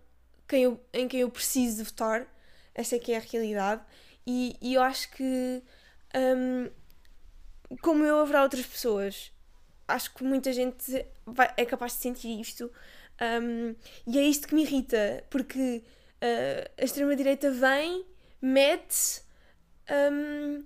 quem 0.49 0.63
eu, 0.63 0.83
em 0.91 1.07
quem 1.07 1.21
eu 1.21 1.29
preciso 1.29 1.83
votar. 1.83 2.27
Essa 2.75 2.95
é 2.95 2.99
que 2.99 3.13
é 3.13 3.17
a 3.17 3.21
realidade. 3.21 3.81
E, 4.25 4.55
e 4.61 4.73
eu 4.73 4.81
acho 4.81 5.09
que, 5.11 5.63
um, 6.15 6.69
como 7.81 8.03
eu, 8.03 8.19
haverá 8.19 8.43
outras 8.43 8.65
pessoas. 8.65 9.31
Acho 9.87 10.13
que 10.13 10.23
muita 10.23 10.51
gente 10.51 11.05
vai, 11.25 11.53
é 11.57 11.65
capaz 11.65 11.93
de 11.93 11.99
sentir 11.99 12.39
isto 12.39 12.71
um, 13.21 13.75
e 14.07 14.17
é 14.17 14.23
isto 14.23 14.47
que 14.47 14.55
me 14.55 14.61
irrita, 14.63 15.23
porque 15.29 15.83
uh, 16.21 16.71
a 16.77 16.83
extrema-direita 16.83 17.51
vem, 17.51 18.05
mete 18.41 19.21
um, 20.11 20.63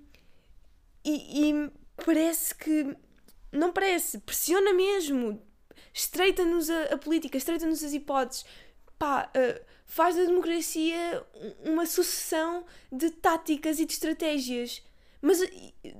e, 1.04 1.50
e, 1.50 1.70
parece 2.04 2.54
que. 2.54 2.96
Não 3.50 3.72
parece, 3.72 4.18
pressiona 4.18 4.72
mesmo, 4.72 5.40
estreita-nos 5.92 6.68
a, 6.68 6.94
a, 6.94 6.98
política, 6.98 7.36
estreita-nos 7.36 7.84
as 7.84 7.92
hipóteses. 7.92 8.44
Pá, 8.98 9.30
uh, 9.30 9.73
faz 9.94 10.16
da 10.16 10.24
democracia 10.24 11.24
uma 11.64 11.86
sucessão 11.86 12.64
de 12.90 13.10
táticas 13.10 13.78
e 13.78 13.84
de 13.84 13.92
estratégias. 13.92 14.82
Mas 15.22 15.38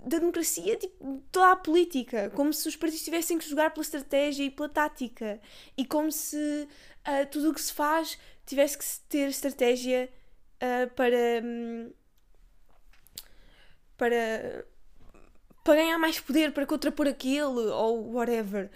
da 0.05 0.19
democracia, 0.19 0.77
tipo, 0.77 1.23
toda 1.31 1.53
a 1.53 1.57
política, 1.57 2.29
como 2.35 2.53
se 2.53 2.67
os 2.69 2.75
partidos 2.75 3.05
tivessem 3.05 3.39
que 3.39 3.49
jogar 3.49 3.71
pela 3.71 3.85
estratégia 3.85 4.43
e 4.43 4.51
pela 4.51 4.69
tática, 4.69 5.41
e 5.79 5.87
como 5.87 6.11
se 6.11 6.37
uh, 6.37 7.27
tudo 7.31 7.51
o 7.51 7.55
que 7.55 7.63
se 7.63 7.73
faz 7.73 8.19
tivesse 8.45 8.77
que 8.77 8.85
ter 9.09 9.29
estratégia 9.29 10.11
uh, 10.57 10.93
para. 10.95 11.41
Um, 11.45 11.93
para. 13.97 14.67
para 15.63 15.75
ganhar 15.77 15.99
mais 15.99 16.19
poder, 16.19 16.53
para 16.53 16.67
contrapor 16.67 17.07
aquele, 17.07 17.45
ou 17.45 18.13
whatever. 18.13 18.73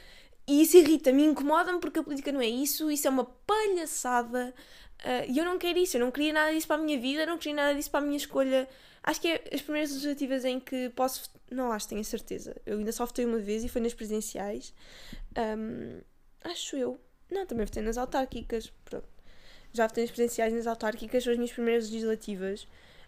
E 0.46 0.62
isso 0.62 0.76
irrita-me, 0.76 1.24
incomoda-me 1.24 1.80
porque 1.80 1.98
a 1.98 2.04
política 2.04 2.30
não 2.30 2.40
é 2.40 2.46
isso, 2.46 2.88
isso 2.88 3.08
é 3.08 3.10
uma 3.10 3.24
palhaçada. 3.24 4.54
Uh, 5.04 5.30
e 5.30 5.38
eu 5.38 5.44
não 5.44 5.58
quero 5.58 5.78
isso, 5.78 5.96
eu 5.96 6.00
não 6.00 6.10
queria 6.10 6.32
nada 6.32 6.52
disso 6.52 6.66
para 6.66 6.76
a 6.76 6.84
minha 6.84 6.98
vida, 6.98 7.24
não 7.24 7.38
queria 7.38 7.54
nada 7.54 7.74
disso 7.74 7.90
para 7.90 8.00
a 8.00 8.02
minha 8.02 8.16
escolha 8.16 8.68
Acho 9.08 9.22
que 9.22 9.28
é 9.28 9.42
as 9.54 9.62
primeiras 9.62 9.90
legislativas 9.90 10.44
em 10.44 10.60
que 10.60 10.90
posso. 10.90 11.30
Não 11.50 11.72
acho, 11.72 11.88
tenho 11.88 12.02
a 12.02 12.04
certeza. 12.04 12.54
Eu 12.66 12.76
ainda 12.78 12.92
só 12.92 13.06
votei 13.06 13.24
uma 13.24 13.38
vez 13.38 13.64
e 13.64 13.68
foi 13.68 13.80
nas 13.80 13.94
presidenciais. 13.94 14.74
Um, 15.34 16.00
acho 16.44 16.76
eu. 16.76 17.00
Não, 17.30 17.46
também 17.46 17.64
votei 17.64 17.82
nas 17.82 17.96
autárquicas. 17.96 18.70
Pronto. 18.84 19.08
Já 19.72 19.86
votei 19.86 20.04
nas 20.04 20.10
presidenciais 20.10 20.52
nas 20.52 20.66
autárquicas, 20.66 21.24
são 21.24 21.32
as 21.32 21.38
minhas 21.38 21.52
primeiras 21.52 21.84
legislativas. 21.84 22.64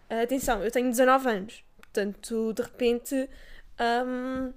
Uh, 0.09 0.23
atenção, 0.23 0.63
eu 0.63 0.71
tenho 0.71 0.89
19 0.89 1.29
anos. 1.29 1.63
Portanto, 1.77 2.53
de 2.53 2.61
repente. 2.63 3.29
Um, 3.79 4.53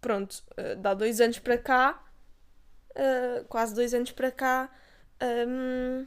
pronto, 0.00 0.42
uh, 0.52 0.76
dá 0.80 0.94
dois 0.94 1.20
anos 1.20 1.38
para 1.38 1.58
cá. 1.58 2.04
Uh, 2.90 3.44
quase 3.44 3.72
dois 3.72 3.94
anos 3.94 4.10
para 4.10 4.32
cá. 4.32 4.68
Um, 5.22 6.06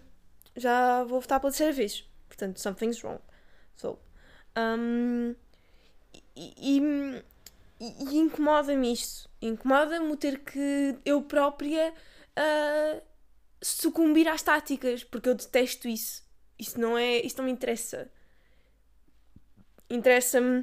já 0.56 1.04
vou 1.04 1.22
votar 1.22 1.40
pela 1.40 1.52
terceira 1.52 1.74
vez. 1.74 2.08
Portanto, 2.28 2.60
something's 2.60 3.02
wrong. 3.04 3.20
So, 3.76 3.98
um, 4.58 5.36
e, 6.36 6.80
e, 6.80 7.24
e 7.80 8.18
incomoda-me 8.18 8.94
isto. 8.94 9.30
Incomoda-me 9.42 10.16
ter 10.18 10.40
que 10.40 10.98
eu 11.06 11.22
própria 11.22 11.92
uh, 11.92 13.02
sucumbir 13.62 14.28
às 14.28 14.42
táticas, 14.42 15.04
porque 15.04 15.30
eu 15.30 15.36
detesto 15.36 15.88
isso. 15.88 16.24
Isso 16.58 16.80
não 16.80 16.98
é. 16.98 17.18
Isso 17.20 17.38
não 17.38 17.46
me 17.46 17.52
interessa. 17.52 18.12
Interessa-me. 19.90 20.60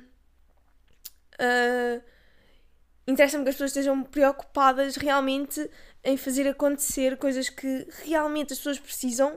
Uh, 1.38 2.03
interessa-me 3.07 3.45
que 3.45 3.50
as 3.50 3.55
pessoas 3.57 3.71
estejam 3.71 4.03
preocupadas 4.03 4.97
realmente 4.97 5.71
em 6.06 6.16
fazer 6.16 6.46
acontecer 6.46 7.16
coisas 7.18 7.48
que 7.48 7.86
realmente 8.04 8.52
as 8.52 8.58
pessoas 8.58 8.78
precisam 8.78 9.36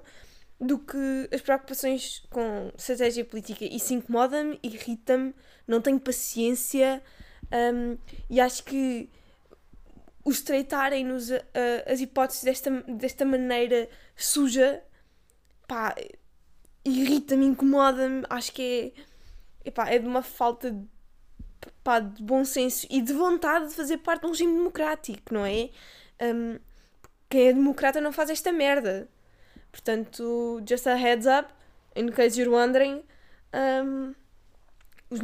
do 0.62 0.78
que 0.78 1.28
as 1.34 1.42
preocupações 1.42 2.22
com 2.30 2.72
estratégia 2.78 3.26
política. 3.26 3.66
Isso 3.66 3.94
incomoda-me, 3.94 4.60
irrita-me, 4.62 5.34
não 5.68 5.82
tenho 5.82 6.00
paciência 6.00 7.02
um, 7.52 7.98
e 8.30 8.40
acho 8.40 8.64
que 8.64 9.10
o 10.24 10.30
estreitarem-nos 10.30 11.32
as 11.88 12.02
hipóteses 12.02 12.44
desta, 12.44 12.70
desta 12.82 13.26
maneira 13.26 13.90
suja, 14.16 14.84
pá, 15.68 15.96
irrita-me, 16.86 17.48
incomoda-me, 17.48 18.24
acho 18.30 18.52
que 18.52 18.94
é, 19.66 19.70
epá, 19.70 19.90
é 19.90 19.98
de 19.98 20.06
uma 20.06 20.22
falta 20.22 20.70
de, 20.70 20.86
pá, 21.84 22.00
de 22.00 22.22
bom 22.22 22.46
senso 22.46 22.86
e 22.92 23.02
de 23.02 23.14
vontade 23.14 23.70
de 23.70 23.74
fazer 23.74 23.98
parte 23.98 24.22
de 24.22 24.28
um 24.28 24.32
regime 24.32 24.54
democrático, 24.54 25.34
não 25.34 25.46
é? 25.46 25.70
Um, 26.22 26.60
quem 27.30 27.48
é 27.50 27.54
democrata 27.54 28.02
não 28.02 28.12
faz 28.12 28.30
esta 28.30 28.52
merda. 28.52 29.08
Portanto, 29.72 30.62
just 30.68 30.88
a 30.88 30.96
heads 30.96 31.28
up, 31.28 31.54
in 31.96 32.12
case 32.12 32.40
you're 32.40 32.54
wondering, 32.54 33.04
um, 33.54 34.16
o 35.10 35.18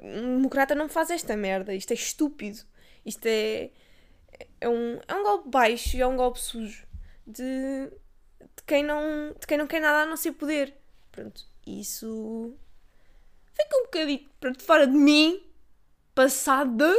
democrata 0.00 0.74
não 0.74 0.88
faz 0.88 1.10
esta 1.10 1.36
merda. 1.36 1.74
Isto 1.74 1.92
é 1.92 1.94
estúpido. 1.94 2.60
Isto 3.04 3.26
é, 3.26 3.70
é, 4.60 4.68
um, 4.68 5.00
é 5.06 5.14
um 5.14 5.22
golpe 5.22 5.48
baixo 5.48 5.96
e 5.96 6.00
é 6.00 6.06
um 6.06 6.16
golpe 6.16 6.40
sujo 6.40 6.86
de, 7.26 7.42
de, 8.40 8.62
quem 8.66 8.82
não, 8.82 9.34
de 9.38 9.46
quem 9.46 9.58
não 9.58 9.66
quer 9.66 9.80
nada 9.80 10.02
a 10.02 10.06
não 10.06 10.16
ser 10.16 10.32
poder. 10.32 10.74
Pronto, 11.12 11.46
isso 11.66 12.54
fica 13.54 13.76
um 13.76 13.84
bocadinho 13.84 14.28
pronto, 14.40 14.62
fora 14.62 14.86
de 14.86 14.96
mim, 14.96 15.42
passada. 16.14 16.94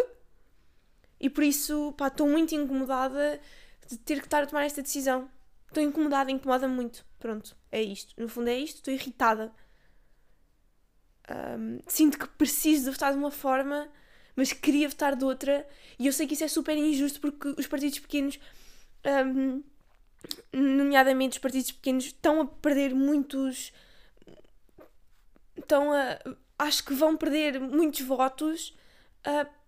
E 1.19 1.29
por 1.29 1.43
isso, 1.43 1.93
pá, 1.97 2.07
estou 2.07 2.27
muito 2.27 2.55
incomodada 2.55 3.39
de 3.87 3.97
ter 3.97 4.19
que 4.19 4.25
estar 4.25 4.43
a 4.43 4.45
tomar 4.45 4.63
esta 4.63 4.81
decisão. 4.81 5.29
Estou 5.67 5.83
incomodada, 5.83 6.31
incomoda-me 6.31 6.73
muito. 6.73 7.05
Pronto, 7.19 7.55
é 7.71 7.81
isto. 7.81 8.13
No 8.19 8.29
fundo 8.29 8.49
é 8.49 8.57
isto, 8.57 8.77
estou 8.77 8.93
irritada. 8.93 9.51
Um, 11.29 11.79
sinto 11.87 12.17
que 12.17 12.27
preciso 12.27 12.85
de 12.85 12.91
votar 12.91 13.11
de 13.11 13.19
uma 13.19 13.29
forma, 13.29 13.87
mas 14.35 14.53
queria 14.53 14.87
votar 14.87 15.15
de 15.15 15.25
outra. 15.25 15.67
E 15.99 16.07
eu 16.07 16.13
sei 16.13 16.25
que 16.25 16.33
isso 16.33 16.43
é 16.43 16.47
super 16.47 16.77
injusto 16.77 17.19
porque 17.19 17.53
os 17.57 17.67
partidos 17.67 17.99
pequenos, 17.99 18.39
um, 19.05 19.61
nomeadamente 20.53 21.33
os 21.33 21.41
partidos 21.41 21.71
pequenos, 21.71 22.05
estão 22.05 22.41
a 22.41 22.45
perder 22.47 22.95
muitos. 22.95 23.73
Estão 25.57 25.91
a. 25.91 26.19
Acho 26.57 26.83
que 26.83 26.93
vão 26.93 27.15
perder 27.15 27.59
muitos 27.59 28.01
votos 28.01 28.75
uh, 29.25 29.58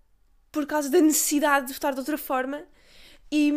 por 0.52 0.66
causa 0.66 0.90
da 0.90 1.00
necessidade 1.00 1.68
de 1.68 1.74
votar 1.74 1.94
de 1.94 2.00
outra 2.00 2.18
forma. 2.18 2.64
E, 3.32 3.54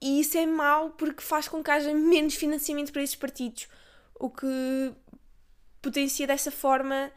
e 0.00 0.20
isso 0.20 0.36
é 0.36 0.46
mau 0.46 0.90
porque 0.90 1.22
faz 1.22 1.48
com 1.48 1.62
que 1.62 1.70
haja 1.70 1.92
menos 1.94 2.34
financiamento 2.34 2.92
para 2.92 3.02
esses 3.02 3.16
partidos, 3.16 3.68
o 4.14 4.28
que 4.30 4.92
potencia 5.80 6.26
dessa 6.26 6.50
forma 6.50 7.10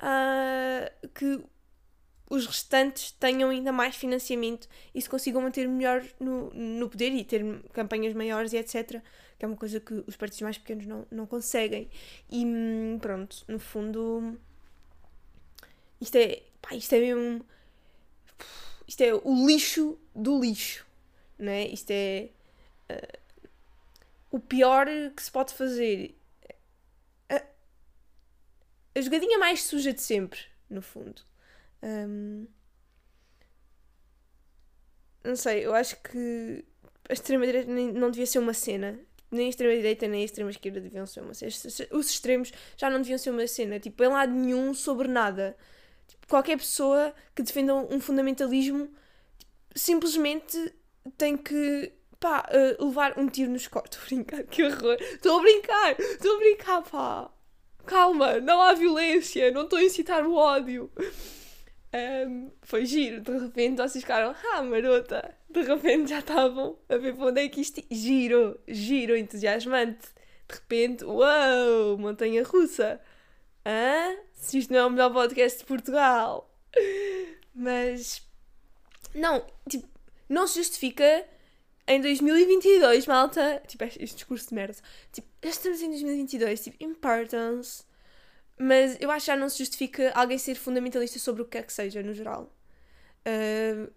uh, 0.00 1.08
que 1.14 1.44
os 2.28 2.44
restantes 2.46 3.12
tenham 3.12 3.50
ainda 3.50 3.70
mais 3.70 3.94
financiamento 3.94 4.68
e 4.94 5.00
se 5.00 5.08
consigam 5.08 5.40
manter 5.42 5.68
melhor 5.68 6.04
no, 6.18 6.50
no 6.52 6.88
poder 6.88 7.12
e 7.12 7.24
ter 7.24 7.42
campanhas 7.72 8.14
maiores 8.14 8.52
e 8.52 8.56
etc. 8.56 9.00
Que 9.38 9.44
é 9.44 9.48
uma 9.48 9.56
coisa 9.56 9.78
que 9.78 10.02
os 10.06 10.16
partidos 10.16 10.42
mais 10.42 10.58
pequenos 10.58 10.86
não, 10.86 11.06
não 11.10 11.26
conseguem. 11.26 11.88
E 12.30 12.44
pronto, 13.00 13.44
no 13.46 13.60
fundo, 13.60 14.36
isto 16.00 16.16
é, 16.16 16.42
pá, 16.66 16.74
isto 16.74 16.92
é 16.94 17.00
mesmo. 17.00 17.46
Isto 18.86 19.00
é 19.02 19.14
o 19.14 19.46
lixo 19.46 19.98
do 20.14 20.40
lixo, 20.40 20.86
não 21.38 21.50
é? 21.50 21.66
Isto 21.66 21.90
é 21.90 22.30
uh, 22.90 23.18
o 24.30 24.40
pior 24.40 24.86
que 25.14 25.22
se 25.22 25.30
pode 25.30 25.54
fazer. 25.54 26.16
A, 27.28 27.42
a 28.94 29.00
jogadinha 29.00 29.38
mais 29.38 29.62
suja 29.64 29.92
de 29.92 30.00
sempre, 30.00 30.40
no 30.68 30.82
fundo. 30.82 31.22
Um, 31.82 32.46
não 35.24 35.34
sei, 35.34 35.66
eu 35.66 35.74
acho 35.74 35.96
que 36.02 36.64
a 37.08 37.12
extrema-direita 37.12 37.70
não 37.70 38.10
devia 38.10 38.26
ser 38.26 38.38
uma 38.38 38.54
cena. 38.54 38.98
Nem 39.28 39.46
a 39.46 39.50
extrema-direita 39.50 40.06
nem 40.06 40.22
a 40.22 40.24
extrema-esquerda 40.24 40.80
deviam 40.80 41.04
ser 41.04 41.20
uma 41.20 41.34
cena. 41.34 41.50
Os 41.90 42.08
extremos 42.08 42.52
já 42.76 42.88
não 42.88 43.00
deviam 43.00 43.18
ser 43.18 43.30
uma 43.30 43.46
cena. 43.48 43.80
Tipo, 43.80 44.04
em 44.04 44.08
lado 44.08 44.32
nenhum 44.32 44.72
sobre 44.72 45.08
nada 45.08 45.56
qualquer 46.28 46.56
pessoa 46.56 47.14
que 47.34 47.42
defenda 47.42 47.74
um 47.74 48.00
fundamentalismo 48.00 48.90
simplesmente 49.74 50.74
tem 51.16 51.36
que 51.36 51.92
pá, 52.18 52.48
uh, 52.50 52.84
levar 52.86 53.18
um 53.18 53.28
tiro 53.28 53.50
nos 53.50 53.66
cortes. 53.68 53.98
Estou 53.98 54.18
a 54.18 54.22
brincar, 54.22 54.44
que 54.44 54.62
horror. 54.64 54.96
Estou 55.00 55.38
a 55.38 55.42
brincar, 55.42 56.00
estou 56.00 56.34
a 56.34 56.38
brincar, 56.38 56.82
pá. 56.82 57.30
Calma, 57.84 58.40
não 58.40 58.60
há 58.60 58.72
violência, 58.74 59.50
não 59.52 59.62
estou 59.62 59.78
a 59.78 59.84
incitar 59.84 60.26
o 60.26 60.34
ódio. 60.34 60.90
Um, 61.94 62.50
foi 62.62 62.84
giro, 62.84 63.20
de 63.20 63.38
repente 63.38 63.76
vocês 63.76 64.02
ficaram, 64.02 64.34
ah, 64.52 64.62
marota. 64.62 65.34
De 65.48 65.62
repente 65.62 66.10
já 66.10 66.18
estavam 66.18 66.78
a 66.88 66.96
ver 66.96 67.14
para 67.14 67.26
onde 67.26 67.40
é 67.42 67.48
que 67.48 67.60
isto. 67.60 67.82
Giro, 67.90 68.58
giro, 68.66 69.16
entusiasmante. 69.16 70.08
De 70.48 70.54
repente, 70.54 71.04
uau, 71.04 71.96
montanha 71.98 72.42
russa. 72.42 73.00
Hã? 73.64 74.16
Se 74.36 74.58
isto 74.58 74.72
não 74.72 74.80
é 74.80 74.86
o 74.86 74.90
melhor 74.90 75.12
podcast 75.12 75.58
de 75.58 75.64
Portugal. 75.64 76.48
Mas. 77.54 78.22
Não, 79.14 79.44
tipo, 79.68 79.88
não 80.28 80.46
se 80.46 80.58
justifica 80.58 81.26
em 81.88 82.00
2022, 82.00 83.06
malta. 83.06 83.62
Tipo, 83.66 83.84
este 83.84 84.14
discurso 84.14 84.50
de 84.50 84.54
merda. 84.54 84.76
Tipo, 85.10 85.26
já 85.42 85.50
estamos 85.50 85.80
em 85.80 85.88
2022, 85.88 86.60
tipo, 86.60 86.84
importance. 86.84 87.84
Mas 88.58 88.96
eu 89.00 89.10
acho 89.10 89.26
que 89.26 89.32
já 89.32 89.36
não 89.36 89.48
se 89.48 89.58
justifica 89.58 90.12
alguém 90.14 90.38
ser 90.38 90.54
fundamentalista 90.54 91.18
sobre 91.18 91.42
o 91.42 91.44
que 91.44 91.52
quer 91.52 91.64
que 91.64 91.72
seja, 91.72 92.02
no 92.02 92.14
geral. 92.14 92.52
Uh, 93.26 93.92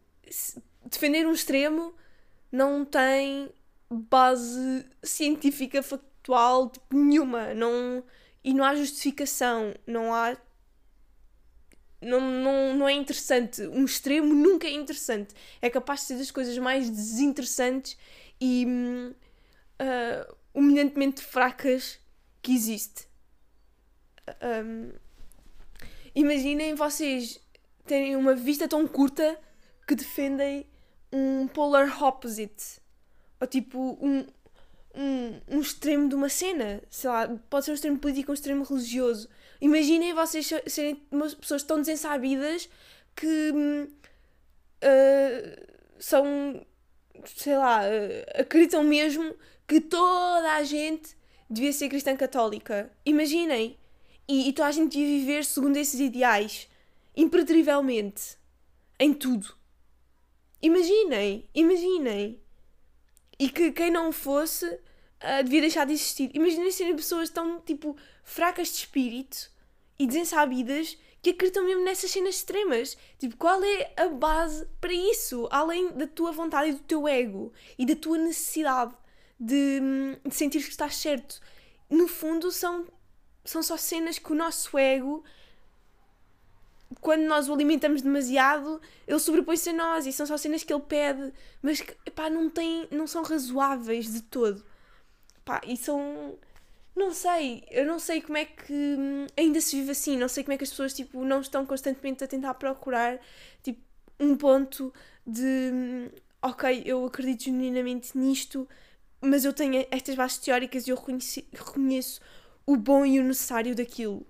defender 0.85 1.25
um 1.27 1.31
extremo 1.31 1.93
não 2.51 2.83
tem 2.83 3.49
base 3.89 4.85
científica 5.03 5.81
factual 5.83 6.69
tipo, 6.69 6.97
nenhuma. 6.97 7.53
Não 7.53 8.03
e 8.43 8.53
não 8.53 8.63
há 8.63 8.75
justificação, 8.75 9.73
não 9.85 10.13
há. 10.13 10.37
Não, 12.01 12.21
não, 12.21 12.73
não 12.75 12.87
é 12.87 12.93
interessante. 12.93 13.61
Um 13.67 13.83
extremo 13.83 14.33
nunca 14.33 14.67
é 14.67 14.71
interessante. 14.71 15.33
É 15.61 15.69
capaz 15.69 16.01
de 16.01 16.05
ser 16.07 16.17
das 16.17 16.31
coisas 16.31 16.57
mais 16.57 16.89
desinteressantes 16.89 17.97
e 18.39 18.65
uh, 18.65 20.35
humilhantemente 20.53 21.21
fracas 21.21 21.99
que 22.41 22.53
existe. 22.53 23.07
Um, 24.41 24.93
imaginem 26.15 26.75
vocês 26.75 27.39
terem 27.85 28.15
uma 28.15 28.35
vista 28.35 28.67
tão 28.67 28.87
curta 28.87 29.37
que 29.87 29.95
defendem 29.95 30.65
um 31.11 31.47
polar 31.47 32.01
opposite. 32.01 32.79
Ou 33.41 33.47
tipo, 33.47 33.97
um, 34.01 34.25
um, 34.95 35.39
um 35.47 35.61
extremo 35.61 36.09
de 36.09 36.15
uma 36.15 36.29
cena. 36.29 36.81
Sei 36.89 37.09
lá, 37.09 37.27
pode 37.49 37.65
ser 37.65 37.71
um 37.71 37.75
extremo 37.75 37.97
político, 37.99 38.31
um 38.31 38.33
extremo 38.33 38.63
religioso. 38.63 39.29
Imaginem 39.61 40.13
vocês 40.13 40.49
serem 40.67 40.95
pessoas 41.39 41.63
tão 41.63 41.77
desensabidas 41.77 42.69
que 43.15 43.51
uh, 43.51 43.89
são, 45.99 46.65
sei 47.25 47.57
lá, 47.57 47.81
uh, 47.81 48.41
acreditam 48.41 48.83
mesmo 48.83 49.35
que 49.67 49.81
toda 49.81 50.53
a 50.53 50.63
gente 50.63 51.17
devia 51.49 51.73
ser 51.73 51.89
cristã 51.89 52.15
católica. 52.15 52.91
Imaginem. 53.05 53.77
E, 54.27 54.49
e 54.49 54.53
toda 54.53 54.69
a 54.69 54.71
gente 54.71 54.91
devia 54.91 55.19
viver 55.19 55.45
segundo 55.45 55.77
esses 55.77 55.99
ideais. 55.99 56.69
Impertrivelmente. 57.15 58.37
Em 58.99 59.13
tudo. 59.13 59.53
Imaginem. 60.61 61.49
Imaginem 61.53 62.39
e 63.39 63.49
que 63.49 63.71
quem 63.71 63.89
não 63.89 64.11
fosse 64.11 64.65
uh, 64.65 65.43
devia 65.43 65.61
deixar 65.61 65.85
de 65.85 65.93
existir. 65.93 66.29
Imaginem 66.33 66.69
serem 66.71 66.95
pessoas 66.95 67.29
tão, 67.29 67.61
tipo, 67.61 67.95
fracas 68.23 68.67
de 68.67 68.75
espírito 68.75 69.49
e 69.97 70.05
desensabidas 70.05 70.97
que 71.21 71.31
acreditam 71.31 71.65
mesmo 71.65 71.83
nessas 71.83 72.11
cenas 72.11 72.35
extremas. 72.35 72.97
Tipo, 73.17 73.37
qual 73.37 73.63
é 73.63 73.93
a 73.97 74.07
base 74.07 74.67
para 74.79 74.93
isso? 74.93 75.47
Além 75.51 75.89
da 75.91 76.05
tua 76.05 76.31
vontade 76.31 76.69
e 76.69 76.73
do 76.73 76.79
teu 76.79 77.07
ego 77.07 77.51
e 77.77 77.85
da 77.85 77.95
tua 77.95 78.17
necessidade 78.17 78.93
de, 79.39 79.79
de 80.25 80.35
sentir 80.35 80.61
que 80.61 80.69
estás 80.69 80.95
certo. 80.95 81.39
No 81.89 82.07
fundo, 82.07 82.51
são, 82.51 82.85
são 83.43 83.63
só 83.63 83.77
cenas 83.77 84.19
que 84.19 84.31
o 84.31 84.35
nosso 84.35 84.77
ego 84.77 85.23
quando 87.01 87.21
nós 87.21 87.47
o 87.47 87.53
alimentamos 87.53 88.01
demasiado, 88.01 88.81
ele 89.07 89.19
sobrepõe-se 89.19 89.69
a 89.69 89.73
nós 89.73 90.05
e 90.05 90.13
são 90.13 90.25
só 90.25 90.37
cenas 90.37 90.63
que 90.63 90.73
ele 90.73 90.81
pede, 90.81 91.31
mas 91.61 91.81
que 91.81 91.95
epá, 92.05 92.29
não, 92.29 92.49
tem, 92.49 92.87
não 92.91 93.05
são 93.07 93.23
razoáveis 93.23 94.11
de 94.11 94.21
todo. 94.21 94.63
Pá, 95.45 95.61
e 95.65 95.77
são. 95.77 96.37
Não 96.95 97.13
sei, 97.13 97.63
eu 97.71 97.85
não 97.85 97.97
sei 97.99 98.21
como 98.21 98.37
é 98.37 98.45
que 98.45 98.73
hum, 98.73 99.27
ainda 99.37 99.61
se 99.61 99.75
vive 99.77 99.91
assim, 99.91 100.17
não 100.17 100.27
sei 100.27 100.43
como 100.43 100.53
é 100.53 100.57
que 100.57 100.63
as 100.65 100.69
pessoas 100.69 100.93
tipo, 100.93 101.23
não 101.23 101.39
estão 101.39 101.65
constantemente 101.65 102.23
a 102.23 102.27
tentar 102.27 102.53
procurar 102.55 103.19
tipo, 103.63 103.81
um 104.19 104.35
ponto 104.35 104.93
de 105.25 105.71
hum, 105.73 106.09
ok, 106.41 106.83
eu 106.85 107.05
acredito 107.05 107.45
genuinamente 107.45 108.17
nisto, 108.17 108.67
mas 109.21 109.45
eu 109.45 109.53
tenho 109.53 109.85
estas 109.91 110.15
bases 110.15 110.39
teóricas 110.39 110.87
e 110.87 110.91
eu 110.91 110.97
reconheço, 110.97 111.41
reconheço 111.53 112.21
o 112.65 112.75
bom 112.75 113.05
e 113.05 113.19
o 113.19 113.23
necessário 113.23 113.75
daquilo. 113.75 114.25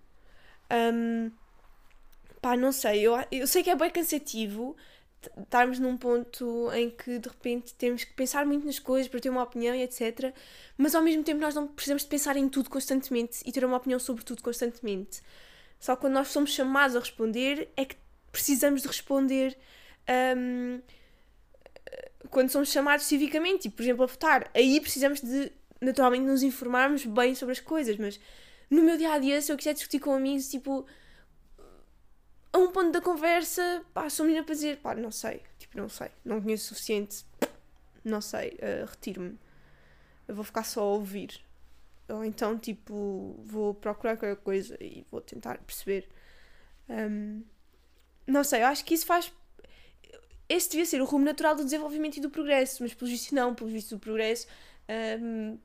Um, 0.72 1.32
pá, 2.42 2.56
não 2.56 2.72
sei, 2.72 3.02
eu, 3.02 3.14
eu 3.32 3.48
sei 3.48 3.64
que 3.64 3.70
é 3.70 3.76
bem 3.76 3.90
cansativo 3.90 4.76
estarmos 5.38 5.80
num 5.80 5.98
ponto 5.98 6.72
em 6.74 6.90
que 6.90 7.20
de 7.20 7.28
repente 7.28 7.74
temos 7.74 8.06
que 8.06 8.14
pensar 8.14 8.46
muito 8.46 8.66
nas 8.66 8.80
coisas 8.80 9.10
para 9.10 9.20
ter 9.20 9.30
uma 9.30 9.44
opinião 9.44 9.76
e 9.76 9.82
etc. 9.84 10.34
Mas 10.78 10.96
ao 10.96 11.02
mesmo 11.02 11.24
tempo 11.24 11.42
nós 11.42 11.54
não 11.54 11.68
precisamos 11.68 12.04
de 12.04 12.10
pensar 12.10 12.38
em 12.38 12.48
tudo 12.48 12.70
constantemente 12.70 13.42
e 13.46 13.52
ter 13.52 13.66
uma 13.66 13.78
opinião 13.78 14.00
sobre 14.00 14.24
tudo 14.24 14.42
constantemente. 14.42 15.22
Só 15.80 15.96
quando 15.96 16.14
nós 16.14 16.30
somos 16.30 16.52
chamados 16.52 16.96
a 16.96 17.00
responder 17.00 17.70
é 17.76 17.86
que 17.86 17.96
precisamos 18.32 18.82
de 18.82 18.88
responder 18.88 19.58
um, 20.38 20.82
quando 22.30 22.50
somos 22.50 22.72
chamados 22.72 23.06
civicamente, 23.06 23.68
e, 23.68 23.72
por 23.72 23.82
exemplo, 23.82 24.04
a 24.04 24.08
votar. 24.08 24.50
Aí 24.54 24.80
precisamos 24.80 25.22
de 25.22 25.52
naturalmente 25.82 26.26
nos 26.26 26.44
informarmos 26.44 27.06
bem 27.06 27.34
sobre 27.36 27.54
as 27.54 27.60
coisas, 27.60 27.98
mas 27.98 28.20
no 28.70 28.84
meu 28.84 28.98
dia 28.98 29.14
a 29.14 29.20
dia, 29.20 29.42
se 29.42 29.52
eu 29.52 29.58
quiser 29.58 29.74
discutir 29.74 30.00
com 30.00 30.14
amigos, 30.14 30.50
tipo 30.50 30.86
a 32.52 32.58
um 32.58 32.72
ponto 32.72 32.92
da 32.92 33.02
conversa, 33.02 33.84
pá, 33.94 34.10
sou 34.10 34.26
menina 34.26 34.44
para 34.44 34.56
dizer, 34.56 34.78
pá, 34.78 34.96
não 34.96 35.12
sei, 35.12 35.42
tipo, 35.58 35.78
não 35.78 35.90
sei, 35.90 36.10
não 36.26 36.42
conheço 36.42 36.66
o 36.66 36.68
suficiente, 36.76 37.26
não 38.04 38.22
sei, 38.22 38.58
uh, 38.62 38.86
retiro-me. 38.90 39.38
Vou 40.28 40.44
ficar 40.44 40.64
só 40.64 40.82
a 40.82 40.86
ouvir. 40.86 41.42
Ou 42.08 42.24
então, 42.24 42.58
tipo, 42.58 43.36
vou 43.44 43.74
procurar 43.74 44.18
qualquer 44.18 44.38
coisa 44.38 44.78
e 44.82 45.06
vou 45.12 45.22
tentar 45.22 45.58
perceber. 45.60 46.08
Um, 46.88 47.44
não 48.26 48.44
sei, 48.44 48.62
eu 48.62 48.68
acho 48.68 48.84
que 48.86 48.94
isso 48.94 49.06
faz. 49.06 49.32
esse 50.48 50.70
devia 50.70 50.86
ser 50.86 51.02
o 51.02 51.06
rumo 51.06 51.26
natural 51.26 51.56
do 51.56 51.64
desenvolvimento 51.64 52.18
e 52.18 52.22
do 52.22 52.30
progresso, 52.30 52.84
mas 52.84 52.94
pelo 52.94 53.10
visto 53.10 53.34
não, 53.34 53.56
pelo 53.56 53.70
visto 53.70 53.96
do 53.96 54.00
progresso 54.00 54.48
um, 55.22 55.58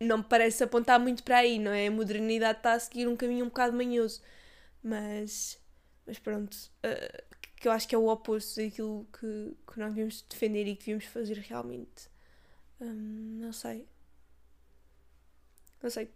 não 0.00 0.18
me 0.18 0.24
parece 0.24 0.62
apontar 0.62 0.98
muito 0.98 1.22
para 1.22 1.38
aí, 1.38 1.58
não 1.58 1.72
é? 1.72 1.88
A 1.88 1.90
modernidade 1.90 2.58
está 2.58 2.72
a 2.72 2.78
seguir 2.78 3.08
um 3.08 3.16
caminho 3.16 3.44
um 3.44 3.48
bocado 3.48 3.76
manhoso, 3.76 4.20
mas, 4.88 5.60
mas 6.06 6.18
pronto, 6.18 6.54
uh, 6.54 7.36
que 7.56 7.68
eu 7.68 7.72
acho 7.72 7.86
que 7.86 7.94
é 7.94 7.98
o 7.98 8.08
oposto 8.08 8.56
daquilo 8.56 9.06
que, 9.12 9.56
que 9.70 9.78
nós 9.78 9.88
devíamos 9.90 10.22
defender 10.22 10.66
e 10.66 10.74
que 10.74 10.80
devíamos 10.80 11.04
fazer 11.04 11.38
realmente. 11.38 12.08
Um, 12.80 13.38
não 13.40 13.52
sei. 13.52 13.86
Não 15.82 15.90
sei. 15.90 16.10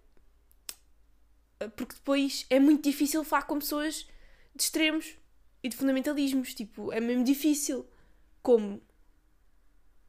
Porque 1.76 1.94
depois 1.94 2.46
é 2.48 2.58
muito 2.58 2.82
difícil 2.82 3.22
falar 3.22 3.42
com 3.42 3.58
pessoas 3.58 4.08
de 4.54 4.62
extremos 4.62 5.16
e 5.62 5.68
de 5.68 5.76
fundamentalismos. 5.76 6.54
Tipo, 6.54 6.92
é 6.92 7.00
mesmo 7.00 7.24
difícil. 7.24 7.86
Como? 8.42 8.82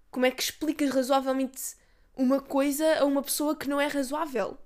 Como 0.10 0.26
é 0.26 0.32
que 0.32 0.42
explicas 0.42 0.90
razoavelmente 0.92 1.76
uma 2.16 2.40
coisa 2.40 3.00
a 3.00 3.06
uma 3.06 3.22
pessoa 3.22 3.56
que 3.56 3.68
não 3.68 3.82
é 3.82 3.88
razoável? 3.88 4.58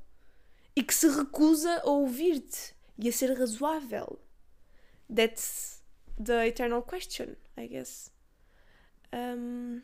E 0.75 0.83
que 0.83 0.93
se 0.93 1.09
recusa 1.09 1.81
a 1.83 1.89
ouvir-te 1.89 2.76
e 2.97 3.09
a 3.09 3.11
ser 3.11 3.37
razoável? 3.37 4.19
That's 5.13 5.81
the 6.23 6.47
eternal 6.47 6.81
question, 6.81 7.35
I 7.57 7.67
guess. 7.67 8.11
Um, 9.13 9.81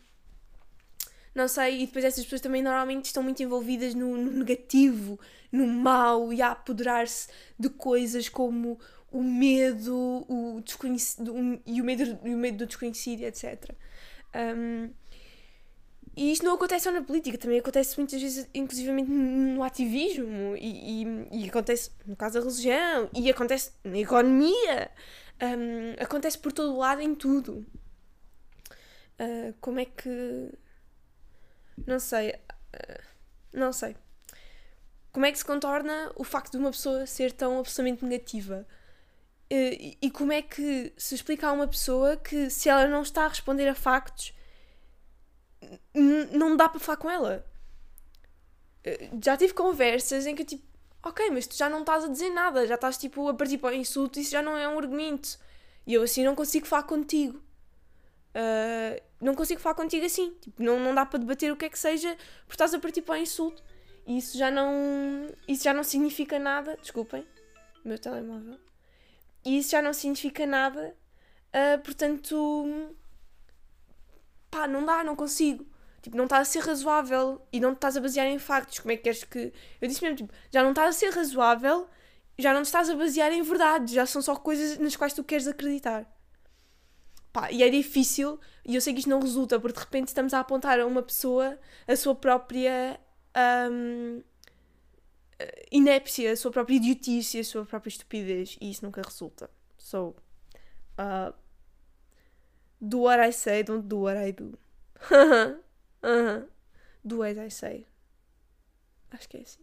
não 1.34 1.48
sei, 1.48 1.82
e 1.82 1.86
depois 1.88 2.06
essas 2.06 2.24
pessoas 2.24 2.42
também 2.42 2.62
normalmente 2.62 3.06
estão 3.06 3.24
muito 3.24 3.42
envolvidas 3.42 3.96
no, 3.96 4.16
no 4.16 4.32
negativo, 4.32 5.20
no 5.52 5.66
mal 5.66 6.32
e 6.32 6.42
a 6.42 6.52
apoderar-se 6.52 7.28
de 7.58 7.70
coisas 7.70 8.30
como 8.30 8.80
o 9.12 9.24
medo, 9.24 10.26
o 10.28 10.62
desconhecido, 10.62 11.34
e 11.66 11.82
o 11.82 11.84
medo, 11.84 12.20
o 12.24 12.38
medo 12.38 12.58
do 12.58 12.66
desconhecido, 12.66 13.24
etc. 13.24 13.72
Um, 14.36 14.92
e 16.16 16.32
isto 16.32 16.46
não 16.46 16.56
acontece 16.56 16.84
só 16.84 16.92
na 16.92 17.02
política, 17.02 17.38
também 17.38 17.60
acontece 17.60 17.98
muitas 17.98 18.22
vezes, 18.22 18.48
inclusivamente 18.54 19.10
no 19.10 19.64
ativismo, 19.64 20.56
e, 20.58 21.04
e, 21.04 21.28
e 21.44 21.50
acontece 21.50 21.92
no 22.06 22.16
caso 22.16 22.36
da 22.36 22.42
religião, 22.42 23.10
e 23.16 23.30
acontece 23.30 23.72
na 23.84 23.98
economia, 23.98 24.92
um, 25.42 26.04
acontece 26.04 26.38
por 26.38 26.52
todo 26.52 26.78
lado 26.78 27.02
em 27.02 27.16
tudo. 27.16 27.66
Uh, 29.20 29.54
como 29.60 29.80
é 29.80 29.86
que. 29.86 30.52
Não 31.86 32.00
sei. 32.00 32.32
Uh, 32.32 33.04
não 33.54 33.74
sei. 33.74 33.96
Como 35.12 35.26
é 35.26 35.32
que 35.32 35.38
se 35.38 35.46
contorna 35.46 36.12
o 36.16 36.24
facto 36.24 36.52
de 36.54 36.58
uma 36.58 36.72
pessoa 36.72 37.06
ser 37.06 37.32
tão 37.32 37.60
absolutamente 37.60 38.04
negativa? 38.04 38.68
Eh, 39.50 39.96
e 40.02 40.10
como 40.10 40.32
é 40.32 40.42
que 40.42 40.92
se 40.98 41.14
explica 41.14 41.48
a 41.48 41.52
uma 41.52 41.68
pessoa 41.68 42.18
que 42.18 42.50
se 42.50 42.68
ela 42.68 42.88
não 42.88 43.04
está 43.04 43.26
a 43.26 43.28
responder 43.28 43.68
a 43.68 43.76
factos, 43.76 44.34
não 45.94 46.56
dá 46.56 46.70
para 46.70 46.80
falar 46.80 46.98
com 46.98 47.10
ela? 47.10 47.46
Eh, 48.84 49.10
já 49.24 49.38
tive 49.38 49.54
conversas 49.54 50.26
em 50.26 50.36
que 50.36 50.44
tipo, 50.44 50.64
ok, 51.02 51.30
mas 51.32 51.48
tu 51.48 51.56
já 51.56 51.70
não 51.70 51.82
estás 51.82 52.04
a 52.06 52.08
dizer 52.08 52.30
nada, 52.30 52.68
já 52.68 52.76
estás 52.76 52.98
tipo 52.98 53.28
a 53.28 53.34
partir 53.34 53.58
para 53.58 53.74
o 53.74 53.76
insulto, 53.76 54.20
isso 54.20 54.32
já 54.32 54.42
não 54.42 54.58
é 54.58 54.68
um 54.68 54.78
argumento. 54.78 55.38
E 55.86 55.94
eu 55.94 56.04
assim 56.04 56.24
não 56.24 56.36
consigo 56.36 56.66
falar 56.66 56.84
contigo. 56.84 57.42
Uh, 58.36 59.02
não 59.22 59.36
consigo 59.36 59.62
falar 59.62 59.76
contigo 59.76 60.06
assim. 60.06 60.34
Tipo, 60.42 60.64
não, 60.64 60.80
não 60.80 60.96
dá 60.96 61.06
para 61.06 61.20
debater 61.20 61.52
o 61.52 61.56
que 61.58 61.66
é 61.66 61.70
que 61.70 61.78
seja 61.78 62.16
porque 62.46 62.54
estás 62.54 62.74
a 62.74 62.80
partir 62.80 63.02
para 63.02 63.16
o 63.16 63.18
insulto. 63.18 63.64
E 64.08 64.18
isso 64.18 64.38
já 64.38 64.50
não. 64.50 65.30
Isso 65.48 65.64
já 65.64 65.74
não 65.74 65.84
significa 65.84 66.40
nada. 66.40 66.78
Desculpem. 66.82 67.26
Meu 67.86 68.00
telemóvel. 68.00 68.60
E 69.46 69.58
isso 69.58 69.72
já 69.72 69.82
não 69.82 69.94
significa 69.94 70.46
nada. 70.46 70.96
Uh, 71.50 71.82
portanto, 71.84 72.96
pá, 74.54 74.68
não 74.68 74.86
dá, 74.86 75.04
não 75.04 75.16
consigo. 75.16 75.66
Tipo, 76.02 76.16
não 76.16 76.26
estás 76.26 76.48
a 76.48 76.52
ser 76.52 76.60
razoável 76.60 77.42
e 77.52 77.60
não 77.60 77.72
te 77.74 77.78
estás 77.78 77.98
a 77.98 78.02
basear 78.02 78.28
em 78.28 78.38
factos. 78.38 78.80
Como 78.80 78.92
é 78.92 78.98
que 78.98 79.04
queres 79.04 79.24
que. 79.24 79.52
Eu 79.82 79.88
disse 79.88 80.02
mesmo, 80.04 80.18
tipo, 80.18 80.34
já 80.52 80.62
não 80.62 80.70
estás 80.70 80.96
a 80.96 81.00
ser 81.00 81.10
razoável, 81.10 81.88
já 82.38 82.54
não 82.54 82.62
te 82.62 82.66
estás 82.66 82.90
a 82.90 82.96
basear 82.96 83.32
em 83.32 83.42
verdade, 83.42 83.94
já 83.94 84.06
são 84.06 84.22
só 84.22 84.36
coisas 84.36 84.78
nas 84.78 84.96
quais 84.96 85.14
tu 85.14 85.24
queres 85.24 85.48
acreditar. 85.48 86.06
Pá, 87.32 87.52
e 87.52 87.64
é 87.64 87.70
difícil, 87.70 88.40
e 88.64 88.76
eu 88.76 88.82
sei 88.82 88.94
que 88.94 89.00
isto 89.00 89.10
não 89.10 89.20
resulta, 89.20 89.60
porque 89.60 89.80
de 89.80 89.84
repente 89.86 90.10
estamos 90.10 90.34
a 90.34 90.40
apontar 90.40 90.80
a 90.80 90.86
uma 90.86 91.02
pessoa 91.02 91.58
a 91.88 91.96
sua 91.96 92.14
própria. 92.14 93.00
Um, 93.72 94.22
inépcia, 95.72 96.32
a 96.32 96.36
sua 96.36 96.52
própria 96.52 96.76
idiotice, 96.76 97.40
a 97.40 97.44
sua 97.44 97.66
própria 97.66 97.90
estupidez, 97.90 98.58
e 98.62 98.70
isso 98.70 98.86
nunca 98.86 99.02
resulta. 99.02 99.50
So, 99.78 100.16
uh, 101.00 101.34
do 102.84 103.00
what 103.00 103.20
I 103.20 103.32
say, 103.32 103.64
don't 103.64 103.88
do 103.88 104.02
what 104.02 104.18
I 104.18 104.32
do. 104.32 104.58
Do 107.06 107.22
as 107.22 107.38
I 107.38 107.50
say. 107.50 107.86
Acho 109.12 109.28
que 109.28 109.38
é 109.38 109.42
assim. 109.42 109.60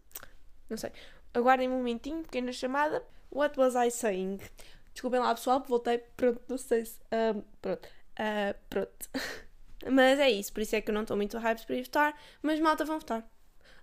Não 0.68 0.76
sei. 0.76 0.92
Aguardem 1.32 1.68
um 1.68 1.78
momentinho, 1.78 2.22
pequena 2.22 2.52
chamada. 2.52 3.02
What 3.30 3.58
was 3.58 3.74
I 3.74 3.90
saying? 3.90 4.40
Desculpem 4.92 5.20
lá, 5.20 5.34
pessoal, 5.34 5.64
voltei. 5.66 5.98
Pronto, 6.16 6.42
não 6.48 6.58
sei 6.58 6.84
se. 6.84 6.98
Um, 7.10 7.42
pronto. 7.62 7.88
Uh, 8.18 8.54
pronto. 8.68 9.08
mas 9.90 10.18
é 10.18 10.30
isso, 10.30 10.52
por 10.52 10.60
isso 10.60 10.76
é 10.76 10.82
que 10.82 10.90
eu 10.90 10.94
não 10.94 11.02
estou 11.02 11.16
muito 11.16 11.38
hype 11.38 11.64
para 11.64 11.76
ir 11.76 11.82
votar. 11.84 12.18
Mas 12.42 12.60
malta, 12.60 12.84
vão 12.84 12.98
votar. 12.98 13.26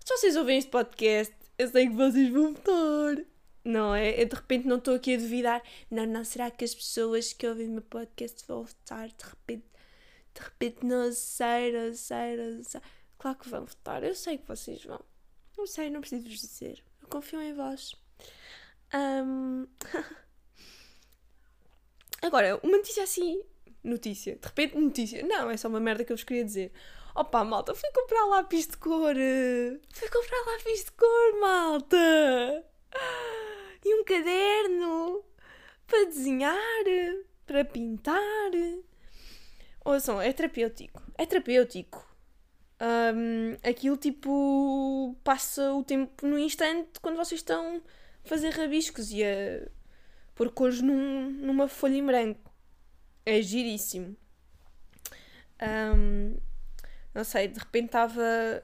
Se 0.06 0.15
vocês 0.17 0.36
ouvem 0.36 0.60
este 0.60 0.69
podcast, 0.69 1.34
eu 1.58 1.67
sei 1.67 1.88
que 1.88 1.95
vocês 1.95 2.30
vão 2.30 2.54
votar. 2.54 3.26
Não 3.67 3.93
é? 3.93 4.21
Eu 4.21 4.30
de 4.30 4.36
repente 4.36 4.65
não 4.65 4.77
estou 4.77 4.95
aqui 4.95 5.15
a 5.15 5.17
duvidar. 5.17 5.62
Não, 5.91 6.06
não, 6.06 6.23
será 6.23 6.49
que 6.49 6.63
as 6.63 6.73
pessoas 6.73 7.34
que 7.34 7.45
ouvem 7.45 7.67
o 7.67 7.71
meu 7.71 7.82
podcast 7.82 8.47
vão 8.47 8.63
votar? 8.63 9.10
De 9.10 9.25
repente, 9.25 9.65
de 10.34 10.41
repente, 10.41 10.86
não 10.86 11.12
sei, 11.12 11.73
não 11.73 11.93
sei, 11.93 12.38
não 12.38 12.63
sei. 12.63 12.80
Claro 13.17 13.38
que 13.38 13.49
vão 13.49 13.65
votar, 13.65 14.06
eu 14.06 14.15
sei 14.15 14.38
que 14.38 14.47
vocês 14.47 14.86
vão. 14.86 15.03
Não 15.58 15.67
sei, 15.67 15.89
não 15.89 15.99
preciso 15.99 16.23
vos 16.23 16.39
dizer. 16.39 16.82
Eu 17.01 17.10
confio 17.10 17.41
em 17.41 17.53
vós. 17.53 17.93
Um... 18.93 19.67
Agora, 22.23 22.58
uma 22.63 22.77
notícia 22.77 23.03
assim. 23.03 23.43
Notícia. 23.84 24.38
De 24.38 24.47
repente, 24.47 24.77
notícia. 24.77 25.23
Não, 25.23 25.49
é 25.49 25.58
só 25.58 25.67
uma 25.67 25.82
merda 25.82 26.06
que 26.06 26.13
eu 26.13 26.15
vos 26.15 26.23
queria 26.23 26.45
dizer. 26.45 26.71
Opa, 27.13 27.43
malta, 27.43 27.75
fui 27.75 27.91
comprar 27.91 28.27
lápis 28.27 28.65
de 28.65 28.77
cor. 28.77 29.13
Fui 29.91 30.10
comprar 30.10 30.53
lápis 30.53 30.86
de 30.86 30.91
cor, 30.91 31.39
malta. 31.41 32.65
E 33.88 33.95
um 33.95 34.04
caderno 34.04 35.23
para 35.88 36.04
desenhar, 36.08 36.84
para 37.45 37.63
pintar. 37.63 38.52
Ouçam, 39.86 40.21
é 40.21 40.34
terapêutico. 40.34 41.02
É 41.17 41.26
terapêutico. 41.26 42.06
Um, 42.82 43.54
aquilo 43.63 43.95
tipo 43.95 45.15
passa 45.23 45.71
o 45.71 45.86
tempo 45.86 46.28
no 46.28 46.38
instante 46.38 47.00
quando 47.02 47.15
vocês 47.15 47.39
estão 47.39 47.82
a 48.26 48.28
fazer 48.28 48.50
rabiscos 48.50 49.10
e 49.12 49.23
a 49.23 49.69
pôr 50.36 50.52
cores 50.52 50.82
num, 50.82 51.32
numa 51.32 51.69
folha 51.69 51.95
em 51.95 52.06
branco. 52.06 52.54
É 53.26 53.41
giríssimo. 53.41 54.17
Um, 55.95 56.36
não 57.15 57.23
sei, 57.23 57.47
de 57.47 57.58
repente 57.58 57.86
estava 57.86 58.62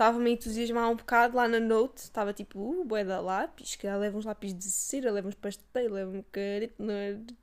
estava-me 0.00 0.30
a 0.30 0.32
entusiasmar 0.32 0.90
um 0.90 0.96
bocado 0.96 1.36
lá 1.36 1.46
na 1.46 1.60
Note, 1.60 1.98
estava 1.98 2.32
tipo, 2.32 2.58
uh, 2.58 2.84
bué 2.84 3.04
da 3.04 3.20
lápis, 3.20 3.76
que 3.76 3.86
leva 3.86 4.16
uns 4.16 4.24
lápis 4.24 4.54
de 4.54 4.64
cera, 4.64 5.12
leva 5.12 5.28
uns 5.28 5.36
leva 5.74 6.10
um 6.10 6.22
carete, 6.32 6.74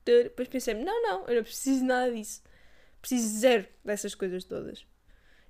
depois 0.04 0.48
pensei-me, 0.48 0.84
não, 0.84 1.04
não, 1.04 1.28
eu 1.28 1.36
não 1.36 1.44
preciso 1.44 1.86
nada 1.86 2.12
disso, 2.12 2.42
preciso 3.00 3.40
zero 3.40 3.68
dessas 3.86 4.16
coisas 4.16 4.44
todas. 4.44 4.84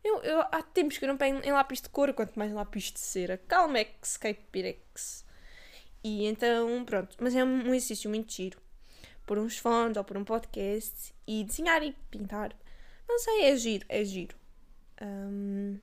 Eu, 0.04 0.22
eu, 0.22 0.42
há 0.42 0.62
tempos 0.62 0.98
que 0.98 1.06
eu 1.06 1.08
não 1.08 1.16
pego 1.16 1.40
em 1.46 1.52
lápis 1.52 1.82
de 1.82 1.88
cor, 1.88 2.14
quanto 2.14 2.38
mais 2.38 2.52
lápis 2.52 2.92
de 2.92 3.00
cera, 3.00 3.38
Calmex, 3.38 4.18
Capirex. 4.18 5.26
E 6.04 6.26
então, 6.26 6.84
pronto, 6.84 7.16
mas 7.22 7.34
é 7.34 7.44
um 7.44 7.74
exercício 7.74 8.10
muito 8.10 8.34
giro. 8.34 8.60
Por 9.26 9.38
uns 9.38 9.58
fones 9.58 9.96
ou 9.96 10.04
por 10.04 10.18
um 10.18 10.26
podcast 10.26 11.14
e 11.26 11.44
desenhar 11.46 11.82
e 11.84 11.94
pintar. 12.12 12.54
Não 13.08 13.18
sei, 13.20 13.46
é 13.46 13.56
giro, 13.56 13.86
é 13.88 14.04
giro. 14.04 14.36
Um, 15.02 15.80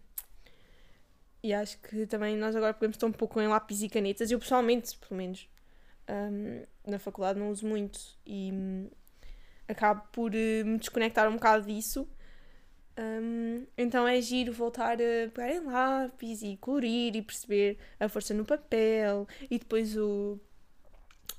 e 1.45 1.53
acho 1.53 1.77
que 1.83 2.07
também 2.07 2.39
nós 2.39 2.57
agora 2.57 2.75
estar 2.89 3.07
um 3.07 3.13
pouco 3.13 3.39
em 3.39 3.47
lápis 3.47 3.83
e 3.83 3.89
canetas. 3.91 4.31
Eu 4.31 4.39
pessoalmente, 4.39 4.97
pelo 4.97 5.19
menos, 5.19 5.47
um, 6.09 6.63
na 6.91 6.99
faculdade 6.99 7.39
não 7.39 7.51
uso 7.51 7.67
muito 7.67 8.01
e 8.25 8.51
um, 8.51 8.91
acabo 9.69 10.01
por 10.11 10.33
uh, 10.33 10.65
me 10.65 10.79
desconectar 10.79 11.29
um 11.29 11.35
bocado 11.35 11.67
disso. 11.67 12.09
Um, 12.99 13.67
então 13.77 14.09
é 14.09 14.19
giro 14.23 14.55
voltar 14.55 14.95
a 14.95 15.29
pegar 15.35 15.53
em 15.53 15.61
lápis 15.67 16.41
e 16.41 16.57
colorir 16.57 17.15
e 17.15 17.21
perceber 17.21 17.77
a 18.01 18.09
força 18.09 18.33
no 18.33 18.47
papel 18.47 19.29
e 19.51 19.59
depois 19.59 19.99
o, 19.99 20.41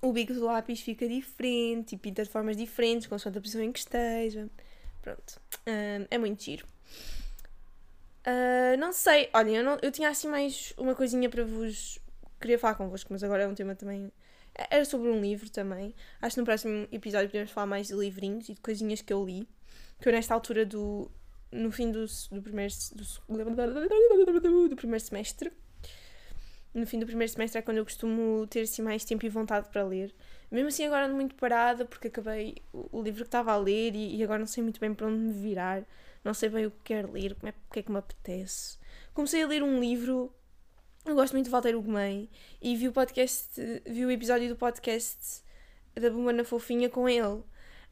o 0.04 0.13
bico 0.13 0.34
do 0.34 0.46
lápis 0.46 0.82
fica 0.82 1.08
diferente 1.08 1.96
e 1.96 1.98
pinta 1.98 2.24
de 2.24 2.30
formas 2.30 2.56
diferentes 2.56 3.08
com 3.08 3.15
a 3.15 3.20
posição 3.41 3.63
em 3.63 3.72
que 3.72 3.80
esteja. 3.80 4.48
Pronto, 5.02 5.41
um, 5.65 6.06
é 6.12 6.18
muito 6.20 6.44
giro. 6.44 6.75
Uh, 8.26 8.76
não 8.80 8.92
sei, 8.92 9.30
olhem, 9.34 9.58
eu, 9.58 9.64
não, 9.64 9.78
eu 9.84 9.92
tinha 9.92 10.10
assim 10.10 10.28
mais 10.28 10.74
uma 10.78 10.96
coisinha 10.96 11.30
para 11.30 11.44
vos. 11.44 12.00
Queria 12.42 12.58
falar 12.58 12.76
convosco, 12.76 13.14
mas 13.14 13.24
agora 13.24 13.44
é 13.44 13.48
um 13.48 13.54
tema 13.54 13.76
também. 13.76 14.12
Era 14.70 14.84
sobre 14.86 15.10
um 15.10 15.22
livro 15.22 15.50
também. 15.50 15.94
Acho 16.22 16.36
que 16.36 16.42
no 16.42 16.46
próximo 16.46 16.88
episódio 16.92 17.28
podemos 17.30 17.52
falar 17.52 17.68
mais 17.68 17.88
de 17.88 17.94
livrinhos 17.94 18.50
e 18.50 18.54
de 18.54 18.62
coisinhas 18.62 19.02
que 19.02 19.14
eu 19.14 19.24
li. 19.24 19.48
que 20.02 20.10
eu 20.10 20.14
nesta 20.14 20.34
altura 20.34 20.66
do. 20.66 21.12
no 21.52 21.72
fim 21.72 21.92
do, 21.92 22.06
do 22.32 22.42
primeiro. 22.42 22.74
Do, 24.42 24.70
do 24.70 24.76
primeiro 24.76 25.04
semestre. 25.04 25.52
No 26.74 26.86
fim 26.86 27.00
do 27.00 27.06
primeiro 27.06 27.32
semestre 27.32 27.60
é 27.60 27.62
quando 27.62 27.78
eu 27.78 27.86
costumo 27.86 28.46
ter 28.48 28.62
assim 28.62 28.82
mais 28.82 29.06
tempo 29.06 29.26
e 29.26 29.30
vontade 29.30 29.70
para 29.70 29.84
ler. 29.84 30.14
Mesmo 30.52 30.68
assim 30.68 30.86
agora 30.86 31.06
ando 31.06 31.16
muito 31.16 31.34
parada 31.36 31.86
porque 31.86 32.08
acabei 32.08 32.56
o, 32.74 33.00
o 33.00 33.02
livro 33.02 33.24
que 33.24 33.28
estava 33.28 33.54
a 33.54 33.58
ler 33.58 33.96
e, 33.96 34.18
e, 34.18 34.24
agora 34.24 34.40
não 34.40 34.46
sei 34.46 34.62
muito 34.62 34.80
bem 34.80 34.94
para 34.94 35.08
onde 35.08 35.18
me 35.18 35.32
virar. 35.32 35.84
Não 36.26 36.34
sei 36.34 36.50
bem 36.50 36.66
o 36.66 36.72
que 36.72 36.80
quero 36.84 37.14
ler, 37.14 37.36
como 37.36 37.48
é, 37.48 37.52
o 37.52 37.74
que 37.74 37.80
é 37.80 37.84
que 37.84 37.92
me 37.92 38.00
apetece. 38.00 38.78
Comecei 39.14 39.42
a 39.44 39.48
ler 39.48 39.64
um 39.64 39.80
livro 39.80 40.34
eu 41.06 41.14
gosto 41.14 41.34
muito 41.34 41.46
de 41.46 41.52
Walter 41.52 41.78
Ugumem 41.78 42.28
e 42.60 42.76
vi 42.76 42.88
o 42.88 42.92
podcast, 42.92 43.62
vi 43.86 44.04
o 44.08 44.10
episódio 44.10 44.50
do 44.50 44.56
podcast 44.56 45.44
da 45.94 46.10
Bumana 46.10 46.44
Fofinha 46.44 46.90
com 46.90 47.08
ele. 47.08 47.44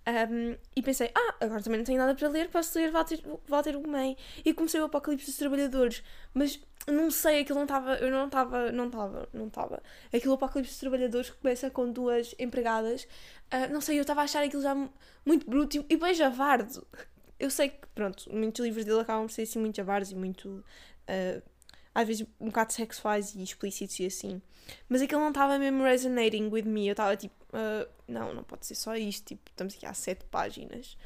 Um, 0.05 0.57
e 0.75 0.81
pensei, 0.81 1.11
ah, 1.13 1.35
agora 1.39 1.61
também 1.61 1.77
não 1.77 1.85
tenho 1.85 1.99
nada 1.99 2.15
para 2.15 2.27
ler, 2.27 2.49
posso 2.49 2.77
ler 2.77 2.91
Walter, 2.91 3.21
Walter 3.47 3.77
Ugumem. 3.77 4.17
E 4.43 4.51
comecei 4.51 4.81
o 4.81 4.85
Apocalipse 4.85 5.27
dos 5.27 5.37
Trabalhadores, 5.37 6.03
mas 6.33 6.59
não 6.87 7.11
sei, 7.11 7.41
aquilo 7.41 7.59
não 7.59 7.65
estava, 7.65 7.93
eu 7.97 8.09
não 8.09 8.25
estava, 8.25 8.71
não 8.71 8.87
estava, 8.87 9.29
não 9.31 9.45
estava. 9.45 9.83
Aquilo 10.11 10.33
Apocalipse 10.33 10.73
dos 10.73 10.79
Trabalhadores 10.79 11.29
que 11.29 11.37
começa 11.37 11.69
com 11.69 11.91
duas 11.91 12.33
empregadas, 12.39 13.03
uh, 13.53 13.71
não 13.71 13.79
sei, 13.79 13.99
eu 13.99 14.01
estava 14.01 14.21
a 14.21 14.23
achar 14.23 14.43
aquilo 14.43 14.63
já 14.63 14.75
muito 15.23 15.47
bruto 15.47 15.85
e 15.87 15.95
bem 15.95 16.15
javardo. 16.15 16.85
Eu 17.43 17.49
sei 17.49 17.69
que, 17.69 17.85
pronto, 17.93 18.33
muitos 18.33 18.63
livros 18.63 18.85
dele 18.85 19.01
acabam 19.01 19.27
por 19.27 19.33
ser 19.33 19.41
assim 19.41 19.59
muito 19.59 19.75
javardos 19.75 20.11
e 20.11 20.15
muito. 20.15 20.63
Uh, 21.09 21.43
às 21.93 22.07
vezes 22.07 22.25
um 22.39 22.45
bocado 22.45 22.71
sexuais 22.71 23.35
e 23.35 23.43
explícitos 23.43 23.99
e 23.99 24.05
assim. 24.05 24.41
Mas 24.87 25.01
aquilo 25.01 25.19
não 25.19 25.27
estava 25.27 25.59
mesmo 25.59 25.83
resonating 25.83 26.47
with 26.47 26.63
me. 26.63 26.87
Eu 26.87 26.93
estava 26.93 27.17
tipo, 27.17 27.35
uh, 27.49 27.85
não, 28.07 28.33
não 28.33 28.43
pode 28.45 28.65
ser 28.65 28.75
só 28.75 28.95
isto. 28.95 29.25
Tipo, 29.25 29.41
estamos 29.49 29.75
aqui 29.75 29.85
há 29.85 29.93
sete 29.93 30.23
páginas. 30.31 30.97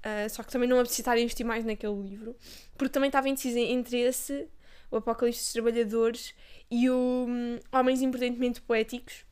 Uh, 0.00 0.28
só 0.28 0.42
que 0.42 0.52
também 0.52 0.68
não 0.68 0.78
apeteci 0.78 1.00
estar 1.00 1.18
investir 1.18 1.46
mais 1.46 1.64
naquele 1.64 2.02
livro. 2.02 2.36
Porque 2.76 2.92
também 2.92 3.08
estava 3.08 3.26
indecisa 3.26 3.58
entre 3.58 3.98
esse, 3.98 4.46
o 4.90 4.96
Apocalipse 4.98 5.40
dos 5.40 5.52
Trabalhadores, 5.54 6.34
e 6.70 6.90
o 6.90 7.26
um, 7.26 7.58
Homens 7.72 8.02
Imprudentemente 8.02 8.60
Poéticos. 8.60 9.24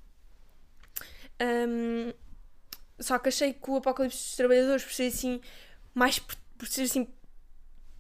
Um, 1.39 2.15
só 2.99 3.19
que 3.19 3.29
achei 3.29 3.53
que 3.53 3.71
o 3.71 3.77
Apocalipse 3.77 4.17
dos 4.17 4.37
Trabalhadores, 4.37 4.85
por 4.85 4.93
ser 4.95 5.09
assim, 5.09 5.39
mais. 5.95 6.19
Por 6.59 6.67
ser 6.69 6.83
assim, 6.83 7.07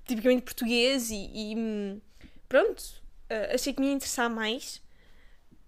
tipicamente 0.05 0.43
português 0.43 1.11
e, 1.11 1.31
e 1.35 2.03
pronto, 2.49 2.81
uh, 3.31 3.55
achei 3.55 3.73
que 3.73 3.81
me 3.81 3.89
ia 3.89 3.93
interessar 3.93 4.31
mais. 4.31 4.83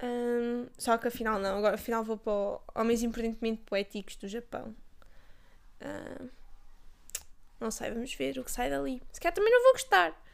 Um, 0.01 0.69
só 0.79 0.97
que 0.97 1.09
afinal 1.09 1.41
não, 1.41 1.59
agora 1.59 1.75
afinal 1.75 2.05
vou 2.05 2.17
para 2.17 2.81
Homens 2.81 3.03
Imprudentemente 3.03 3.63
Poéticos 3.63 4.17
do 4.17 4.29
Japão. 4.29 4.75
Uh, 5.81 6.29
não 7.61 7.71
sei, 7.71 7.91
vamos 7.91 8.15
ver 8.15 8.39
o 8.39 8.45
que 8.45 8.51
sai 8.51 8.71
dali. 8.71 9.03
Se 9.13 9.21
calhar 9.21 9.35
também 9.35 9.53
não 9.53 9.63
vou 9.65 9.73
gostar. 9.73 10.25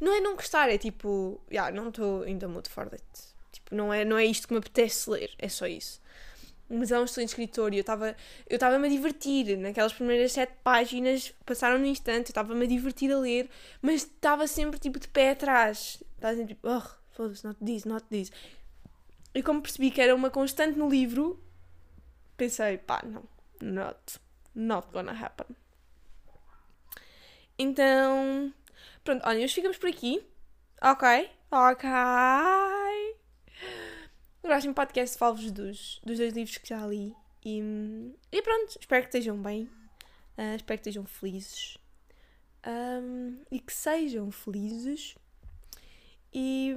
Não 0.00 0.14
é 0.14 0.20
não 0.20 0.34
gostar, 0.34 0.68
é 0.70 0.78
tipo, 0.78 1.40
yeah, 1.50 1.74
não 1.74 1.88
estou 1.88 2.22
ainda 2.22 2.48
muito 2.48 2.70
for 2.70 2.88
it. 2.92 3.04
Tipo, 3.52 3.74
não 3.74 3.92
é, 3.92 4.04
não 4.04 4.18
é 4.18 4.24
isto 4.24 4.48
que 4.48 4.54
me 4.54 4.58
apetece 4.58 5.08
ler, 5.08 5.30
é 5.38 5.48
só 5.48 5.66
isso 5.66 6.03
mas 6.68 6.90
é 6.90 6.98
um 6.98 7.04
excelente 7.04 7.30
escritor 7.30 7.72
e 7.72 7.78
eu 7.78 7.82
estava 7.82 8.16
eu 8.48 8.54
estava-me 8.54 8.86
a 8.86 8.90
divertir. 8.90 9.56
Naquelas 9.58 9.92
primeiras 9.92 10.32
sete 10.32 10.54
páginas 10.62 11.32
passaram 11.44 11.78
no 11.78 11.86
instante 11.86 12.28
eu 12.28 12.30
estava-me 12.30 12.64
a 12.64 12.68
divertir 12.68 13.12
a 13.12 13.18
ler 13.18 13.48
mas 13.82 14.02
estava 14.02 14.46
sempre 14.46 14.78
tipo 14.78 14.98
de 14.98 15.08
pé 15.08 15.30
atrás. 15.30 16.02
Estava 16.14 16.36
sempre 16.36 16.54
tipo 16.54 16.68
oh 16.68 16.82
foda-se 17.12 17.46
not 17.46 17.58
this 17.64 17.84
not 17.84 18.06
this. 18.08 18.32
E 19.34 19.42
como 19.42 19.62
percebi 19.62 19.90
que 19.90 20.00
era 20.00 20.14
uma 20.14 20.30
constante 20.30 20.78
no 20.78 20.88
livro 20.88 21.42
pensei 22.36 22.78
pá 22.78 23.02
não 23.04 23.22
not 23.60 24.20
not 24.54 24.88
gonna 24.92 25.12
happen. 25.12 25.46
Então 27.58 28.52
pronto 29.04 29.22
olha 29.26 29.40
nós 29.40 29.52
ficamos 29.52 29.76
por 29.76 29.88
aqui. 29.90 30.24
Ok? 30.82 31.30
Ok 31.50 31.88
no 34.44 34.48
próximo 34.50 34.74
podcast 34.74 35.16
falo-vos 35.16 35.50
dos, 35.50 36.02
dos 36.04 36.18
dois 36.18 36.34
livros 36.34 36.58
que 36.58 36.68
já 36.68 36.86
li. 36.86 37.16
E, 37.42 37.62
e 38.30 38.42
pronto, 38.42 38.76
espero 38.78 39.02
que 39.02 39.08
estejam 39.08 39.40
bem. 39.40 39.64
Uh, 40.36 40.54
espero 40.54 40.78
que 40.78 40.88
estejam 40.88 41.06
felizes. 41.06 41.78
Um, 42.66 43.38
e 43.50 43.58
que 43.58 43.72
sejam 43.72 44.30
felizes. 44.30 45.14
E 46.30 46.74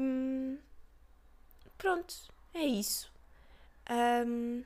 pronto, 1.78 2.16
é 2.54 2.66
isso. 2.66 3.12
Um, 4.26 4.64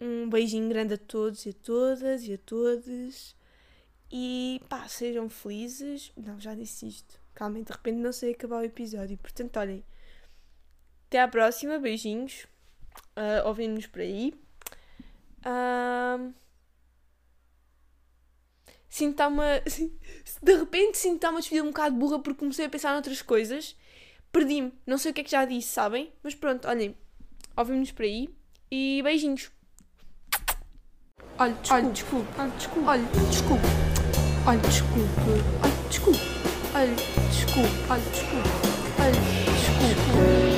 um 0.00 0.28
beijinho 0.28 0.68
grande 0.68 0.94
a 0.94 0.98
todos 0.98 1.46
e 1.46 1.50
a 1.50 1.54
todas 1.54 2.24
e 2.24 2.32
a 2.32 2.38
todos. 2.38 3.36
E 4.10 4.60
pá, 4.68 4.88
sejam 4.88 5.28
felizes. 5.28 6.10
Não, 6.16 6.40
já 6.40 6.52
disse 6.56 6.88
isto. 6.88 7.20
Calma, 7.32 7.62
de 7.62 7.70
repente 7.70 7.98
não 7.98 8.12
sei 8.12 8.32
acabar 8.32 8.56
o 8.56 8.64
episódio. 8.64 9.16
Portanto, 9.18 9.56
olhem, 9.58 9.84
até 11.12 11.20
à 11.20 11.28
próxima, 11.28 11.78
beijinhos. 11.78 12.46
Uh, 13.14 13.46
Ouvimos 13.46 13.86
por 13.86 14.00
aí. 14.00 14.32
Uh, 15.44 16.32
sinto 18.88 19.22
uma. 19.24 19.60
De 20.42 20.56
repente 20.56 20.96
sinto 20.96 21.16
estar 21.16 21.28
uma 21.28 21.40
despedida 21.40 21.66
um 21.66 21.70
bocado 21.70 21.94
burra 21.94 22.18
porque 22.18 22.38
comecei 22.38 22.64
a 22.64 22.70
pensar 22.70 22.94
noutras 22.94 23.20
coisas. 23.20 23.76
Perdi-me. 24.32 24.72
Não 24.86 24.96
sei 24.96 25.10
o 25.10 25.14
que 25.14 25.20
é 25.20 25.24
que 25.24 25.30
já 25.30 25.44
disse, 25.44 25.68
sabem? 25.68 26.10
Mas 26.22 26.34
pronto, 26.34 26.66
olhem. 26.66 26.96
Ouvimos 27.54 27.92
por 27.92 28.04
aí. 28.04 28.30
E 28.70 29.02
beijinhos. 29.04 29.50
Olha, 31.38 31.54
desculpe. 31.92 32.28
Olha, 32.38 32.50
desculpe. 32.56 32.88
Olha, 32.88 33.02
desculpe. 33.28 33.66
Olha, 34.46 34.58
desculpe. 34.60 35.02
Olha, 35.62 35.88
desculpe. 35.88 36.20
Olha, 36.74 36.94
desculpe. 37.28 37.68
Olha, 37.90 38.00
desculpe. 38.00 38.48
Olha, 38.98 39.12
desculpe. 39.12 40.51